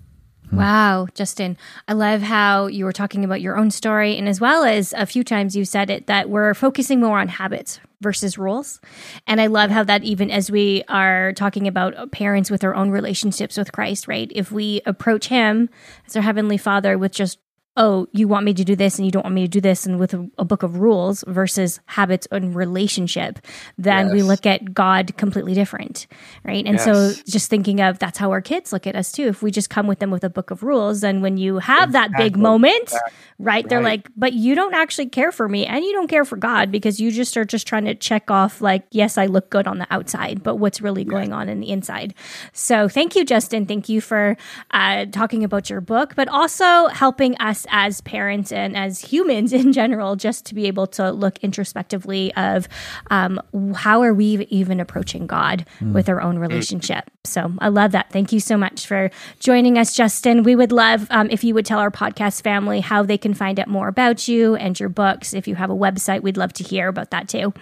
Hmm. 0.50 0.56
Wow, 0.56 1.06
Justin. 1.14 1.56
I 1.88 1.94
love 1.94 2.20
how 2.20 2.66
you 2.66 2.84
were 2.84 2.92
talking 2.92 3.24
about 3.24 3.40
your 3.40 3.56
own 3.56 3.70
story, 3.70 4.18
and 4.18 4.28
as 4.28 4.38
well 4.38 4.64
as 4.64 4.92
a 4.96 5.06
few 5.06 5.24
times 5.24 5.56
you 5.56 5.64
said 5.64 5.88
it 5.88 6.06
that 6.08 6.28
we're 6.28 6.52
focusing 6.52 7.00
more 7.00 7.18
on 7.18 7.28
habits 7.28 7.80
versus 8.02 8.36
rules. 8.36 8.80
And 9.26 9.40
I 9.40 9.46
love 9.46 9.70
how 9.70 9.84
that, 9.84 10.04
even 10.04 10.30
as 10.30 10.50
we 10.50 10.84
are 10.88 11.32
talking 11.32 11.66
about 11.66 12.12
parents 12.12 12.50
with 12.50 12.60
their 12.60 12.74
own 12.74 12.90
relationships 12.90 13.56
with 13.56 13.72
Christ, 13.72 14.06
right? 14.06 14.30
If 14.34 14.52
we 14.52 14.82
approach 14.84 15.28
Him 15.28 15.70
as 16.06 16.16
our 16.16 16.22
Heavenly 16.22 16.58
Father 16.58 16.98
with 16.98 17.12
just 17.12 17.38
oh, 17.78 18.08
you 18.12 18.28
want 18.28 18.44
me 18.44 18.52
to 18.52 18.64
do 18.64 18.76
this 18.76 18.98
and 18.98 19.06
you 19.06 19.10
don't 19.12 19.22
want 19.24 19.34
me 19.34 19.42
to 19.42 19.48
do 19.48 19.60
this, 19.60 19.86
and 19.86 19.98
with 19.98 20.12
a, 20.12 20.28
a 20.36 20.44
book 20.44 20.62
of 20.62 20.80
rules 20.80 21.24
versus 21.26 21.80
habits 21.86 22.26
and 22.30 22.54
relationship, 22.54 23.38
then 23.78 24.06
yes. 24.06 24.14
we 24.14 24.22
look 24.22 24.44
at 24.44 24.74
God 24.74 25.16
completely 25.16 25.54
different, 25.54 26.06
right? 26.44 26.66
And 26.66 26.76
yes. 26.76 26.84
so 26.84 27.12
just 27.26 27.48
thinking 27.48 27.80
of 27.80 28.00
that's 28.00 28.18
how 28.18 28.32
our 28.32 28.42
kids 28.42 28.72
look 28.72 28.86
at 28.86 28.96
us 28.96 29.12
too. 29.12 29.28
If 29.28 29.42
we 29.42 29.50
just 29.50 29.70
come 29.70 29.86
with 29.86 30.00
them 30.00 30.10
with 30.10 30.24
a 30.24 30.28
book 30.28 30.50
of 30.50 30.62
rules, 30.62 31.00
then 31.00 31.22
when 31.22 31.36
you 31.38 31.58
have 31.58 31.90
exactly. 31.90 32.12
that 32.12 32.18
big 32.18 32.36
moment, 32.36 32.82
exactly. 32.82 33.14
right, 33.38 33.68
they're 33.68 33.82
like, 33.82 34.08
but 34.16 34.32
you 34.32 34.56
don't 34.56 34.74
actually 34.74 35.06
care 35.06 35.30
for 35.30 35.48
me 35.48 35.64
and 35.64 35.84
you 35.84 35.92
don't 35.92 36.08
care 36.08 36.24
for 36.24 36.36
God 36.36 36.72
because 36.72 37.00
you 37.00 37.12
just 37.12 37.36
are 37.36 37.44
just 37.44 37.66
trying 37.66 37.84
to 37.84 37.94
check 37.94 38.28
off, 38.28 38.60
like, 38.60 38.84
yes, 38.90 39.16
I 39.16 39.26
look 39.26 39.50
good 39.50 39.68
on 39.68 39.78
the 39.78 39.86
outside, 39.90 40.42
but 40.42 40.56
what's 40.56 40.80
really 40.80 41.02
yeah. 41.02 41.10
going 41.10 41.32
on 41.32 41.48
in 41.48 41.60
the 41.60 41.70
inside. 41.70 42.12
So 42.52 42.88
thank 42.88 43.14
you, 43.14 43.24
Justin. 43.24 43.66
Thank 43.66 43.88
you 43.88 44.00
for 44.00 44.36
uh, 44.72 45.06
talking 45.06 45.44
about 45.44 45.70
your 45.70 45.80
book, 45.80 46.14
but 46.16 46.26
also 46.26 46.88
helping 46.88 47.36
us 47.36 47.67
as 47.70 48.00
parents 48.00 48.52
and 48.52 48.76
as 48.76 49.00
humans 49.00 49.52
in 49.52 49.72
general, 49.72 50.16
just 50.16 50.46
to 50.46 50.54
be 50.54 50.66
able 50.66 50.86
to 50.88 51.10
look 51.10 51.38
introspectively 51.38 52.34
of 52.34 52.68
um, 53.10 53.40
how 53.74 54.02
are 54.02 54.14
we 54.14 54.46
even 54.50 54.80
approaching 54.80 55.26
God 55.26 55.66
mm. 55.80 55.92
with 55.92 56.08
our 56.08 56.20
own 56.20 56.38
relationship. 56.38 57.10
So 57.24 57.52
I 57.58 57.68
love 57.68 57.92
that. 57.92 58.10
Thank 58.10 58.32
you 58.32 58.40
so 58.40 58.56
much 58.56 58.86
for 58.86 59.10
joining 59.38 59.78
us, 59.78 59.94
Justin. 59.94 60.42
We 60.42 60.56
would 60.56 60.72
love 60.72 61.06
um, 61.10 61.28
if 61.30 61.44
you 61.44 61.54
would 61.54 61.66
tell 61.66 61.78
our 61.78 61.90
podcast 61.90 62.42
family 62.42 62.80
how 62.80 63.02
they 63.02 63.18
can 63.18 63.34
find 63.34 63.60
out 63.60 63.68
more 63.68 63.88
about 63.88 64.28
you 64.28 64.54
and 64.56 64.78
your 64.78 64.88
books. 64.88 65.34
If 65.34 65.46
you 65.46 65.54
have 65.54 65.70
a 65.70 65.76
website, 65.76 66.22
we'd 66.22 66.36
love 66.36 66.52
to 66.54 66.64
hear 66.64 66.88
about 66.88 67.10
that 67.10 67.28
too. 67.28 67.52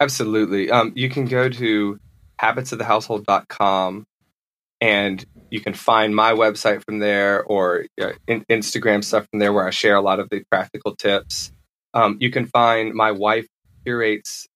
Absolutely. 0.00 0.70
Um, 0.70 0.92
you 0.96 1.08
can 1.08 1.26
go 1.26 1.48
to 1.48 1.98
habitsofthehousehold.com 2.40 4.06
and 4.80 5.24
you 5.52 5.60
can 5.60 5.74
find 5.74 6.16
my 6.16 6.32
website 6.32 6.82
from 6.84 6.98
there 6.98 7.44
or 7.44 7.84
uh, 8.00 8.12
in, 8.26 8.42
Instagram 8.50 9.04
stuff 9.04 9.26
from 9.30 9.38
there 9.38 9.52
where 9.52 9.66
I 9.66 9.70
share 9.70 9.96
a 9.96 10.00
lot 10.00 10.18
of 10.18 10.30
the 10.30 10.42
practical 10.50 10.96
tips. 10.96 11.52
Um, 11.92 12.16
you 12.20 12.30
can 12.30 12.46
find 12.46 12.94
my 12.94 13.12
wife 13.12 13.46
curates 13.84 14.48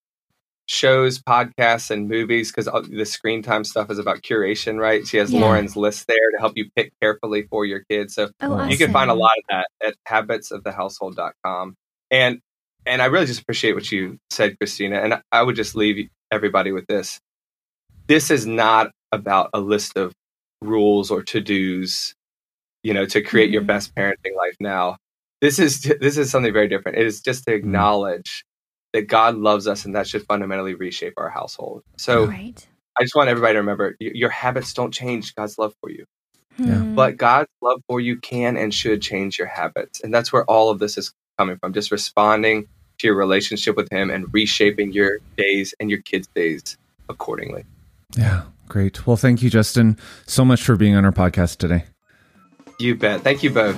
shows, 0.66 1.20
podcasts, 1.20 1.90
and 1.90 2.08
movies 2.08 2.50
because 2.50 2.68
the 2.88 3.04
screen 3.04 3.42
time 3.42 3.62
stuff 3.62 3.90
is 3.90 3.98
about 3.98 4.22
curation, 4.22 4.80
right? 4.80 5.06
She 5.06 5.18
has 5.18 5.30
yeah. 5.30 5.40
Lauren's 5.40 5.76
list 5.76 6.06
there 6.08 6.30
to 6.32 6.38
help 6.38 6.54
you 6.56 6.70
pick 6.74 6.92
carefully 7.00 7.42
for 7.42 7.66
your 7.66 7.84
kids. 7.90 8.14
So 8.14 8.30
oh, 8.40 8.54
awesome. 8.54 8.70
you 8.70 8.78
can 8.78 8.90
find 8.90 9.10
a 9.10 9.14
lot 9.14 9.36
of 9.38 9.44
that 9.50 9.66
at 9.86 9.94
habitsofthehousehold.com. 10.08 11.74
And 12.10 12.40
and 12.86 13.02
I 13.02 13.06
really 13.06 13.26
just 13.26 13.42
appreciate 13.42 13.74
what 13.74 13.90
you 13.90 14.18
said, 14.30 14.56
Christina. 14.58 14.96
And 14.96 15.20
I 15.30 15.42
would 15.42 15.56
just 15.56 15.74
leave 15.74 16.08
everybody 16.30 16.72
with 16.72 16.86
this. 16.86 17.20
This 18.06 18.30
is 18.30 18.46
not 18.46 18.92
about 19.12 19.50
a 19.52 19.60
list 19.60 19.96
of 19.96 20.14
rules 20.62 21.10
or 21.10 21.22
to 21.22 21.40
dos, 21.40 22.14
you 22.82 22.94
know, 22.94 23.06
to 23.06 23.22
create 23.22 23.46
mm-hmm. 23.46 23.54
your 23.54 23.62
best 23.62 23.94
parenting 23.94 24.36
life 24.36 24.56
now. 24.60 24.96
This 25.40 25.58
is 25.58 25.82
this 26.00 26.16
is 26.16 26.30
something 26.30 26.52
very 26.52 26.68
different. 26.68 26.98
It 26.98 27.06
is 27.06 27.20
just 27.20 27.44
to 27.44 27.50
mm-hmm. 27.50 27.58
acknowledge 27.58 28.44
that 28.92 29.08
God 29.08 29.36
loves 29.36 29.66
us, 29.66 29.84
and 29.84 29.94
that 29.94 30.06
should 30.06 30.24
fundamentally 30.24 30.74
reshape 30.74 31.14
our 31.16 31.28
household. 31.28 31.82
So, 31.98 32.26
right. 32.26 32.66
I 32.98 33.02
just 33.02 33.14
want 33.14 33.28
everybody 33.28 33.54
to 33.54 33.58
remember: 33.58 33.96
your 34.00 34.30
habits 34.30 34.72
don't 34.72 34.92
change 34.92 35.34
God's 35.34 35.58
love 35.58 35.74
for 35.80 35.90
you, 35.90 36.04
yeah. 36.58 36.78
but 36.78 37.16
God's 37.16 37.50
love 37.60 37.80
for 37.88 38.00
you 38.00 38.18
can 38.18 38.56
and 38.56 38.72
should 38.72 39.02
change 39.02 39.38
your 39.38 39.48
habits, 39.48 40.00
and 40.00 40.14
that's 40.14 40.32
where 40.32 40.44
all 40.44 40.70
of 40.70 40.78
this 40.78 40.96
is 40.96 41.12
coming 41.38 41.58
from. 41.58 41.72
Just 41.72 41.90
responding 41.90 42.66
to 42.98 43.06
your 43.06 43.16
relationship 43.16 43.76
with 43.76 43.90
Him 43.92 44.10
and 44.10 44.32
reshaping 44.32 44.92
your 44.92 45.18
days 45.36 45.74
and 45.78 45.90
your 45.90 46.00
kids' 46.00 46.28
days 46.34 46.78
accordingly. 47.08 47.64
Yeah, 48.16 48.44
great. 48.68 49.06
Well, 49.06 49.16
thank 49.16 49.42
you, 49.42 49.50
Justin, 49.50 49.96
so 50.26 50.44
much 50.44 50.62
for 50.62 50.76
being 50.76 50.94
on 50.94 51.04
our 51.04 51.12
podcast 51.12 51.58
today. 51.58 51.84
You 52.78 52.94
bet. 52.94 53.22
Thank 53.22 53.42
you 53.42 53.50
both. 53.50 53.76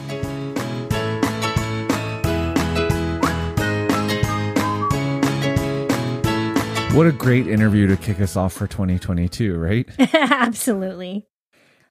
What 6.95 7.07
a 7.07 7.13
great 7.13 7.47
interview 7.47 7.87
to 7.87 7.97
kick 7.97 8.21
us 8.21 8.35
off 8.35 8.53
for 8.53 8.67
2022, 8.67 9.57
right? 9.57 9.89
Absolutely. 10.15 11.29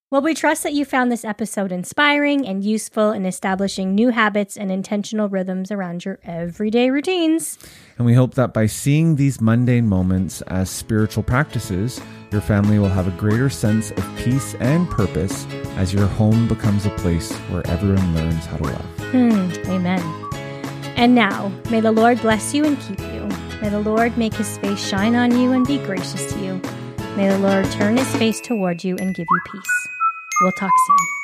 Well, 0.10 0.22
we 0.22 0.36
trust 0.36 0.64
that 0.64 0.72
you 0.72 0.86
found 0.86 1.12
this 1.12 1.26
episode 1.26 1.70
inspiring 1.70 2.48
and 2.48 2.64
useful 2.64 3.12
in 3.12 3.26
establishing 3.26 3.94
new 3.94 4.08
habits 4.08 4.56
and 4.56 4.72
intentional 4.72 5.28
rhythms 5.28 5.70
around 5.70 6.06
your 6.06 6.18
everyday 6.24 6.90
routines. 6.92 7.60
And 7.98 8.06
we 8.06 8.14
hope 8.14 8.36
that 8.36 8.54
by 8.54 8.68
seeing 8.68 9.18
these 9.18 9.42
mundane 9.42 9.86
moments 9.86 10.42
as 10.44 10.70
spiritual 10.70 11.24
practices, 11.24 12.00
your 12.32 12.40
family 12.40 12.80
will 12.80 12.88
have 12.88 13.10
a 13.10 13.18
greater 13.20 13.50
sense 13.50 13.92
of 13.92 14.16
peace 14.16 14.56
and 14.62 14.90
purpose 14.90 15.46
as 15.76 15.94
your 15.94 16.08
home 16.08 16.48
becomes 16.48 16.86
a 16.86 16.92
place 16.92 17.34
where 17.50 17.68
everyone 17.68 18.16
learns 18.16 18.46
how 18.46 18.56
to 18.56 18.64
love. 18.64 18.86
Hmm, 19.12 19.70
amen. 19.70 20.00
And 20.96 21.16
now, 21.16 21.52
may 21.70 21.82
the 21.82 21.92
Lord 21.92 22.22
bless 22.22 22.54
you 22.54 22.64
and 22.64 22.80
keep 22.80 23.02
you. 23.02 23.28
May 23.62 23.68
the 23.68 23.82
Lord 23.82 24.18
make 24.18 24.36
his 24.36 24.58
face 24.60 24.80
shine 24.80 25.16
on 25.16 25.38
you 25.38 25.52
and 25.52 25.68
be 25.68 25.80
gracious 25.80 26.32
to 26.32 26.40
you. 26.40 26.62
May 27.18 27.28
the 27.28 27.40
Lord 27.40 27.70
turn 27.72 27.98
his 27.98 28.16
face 28.16 28.40
toward 28.40 28.86
you 28.86 28.96
and 28.96 29.14
give 29.14 29.28
you 29.30 29.42
peace. 29.52 29.97
We'll 30.40 30.52
talk 30.52 30.72
soon. 30.86 31.17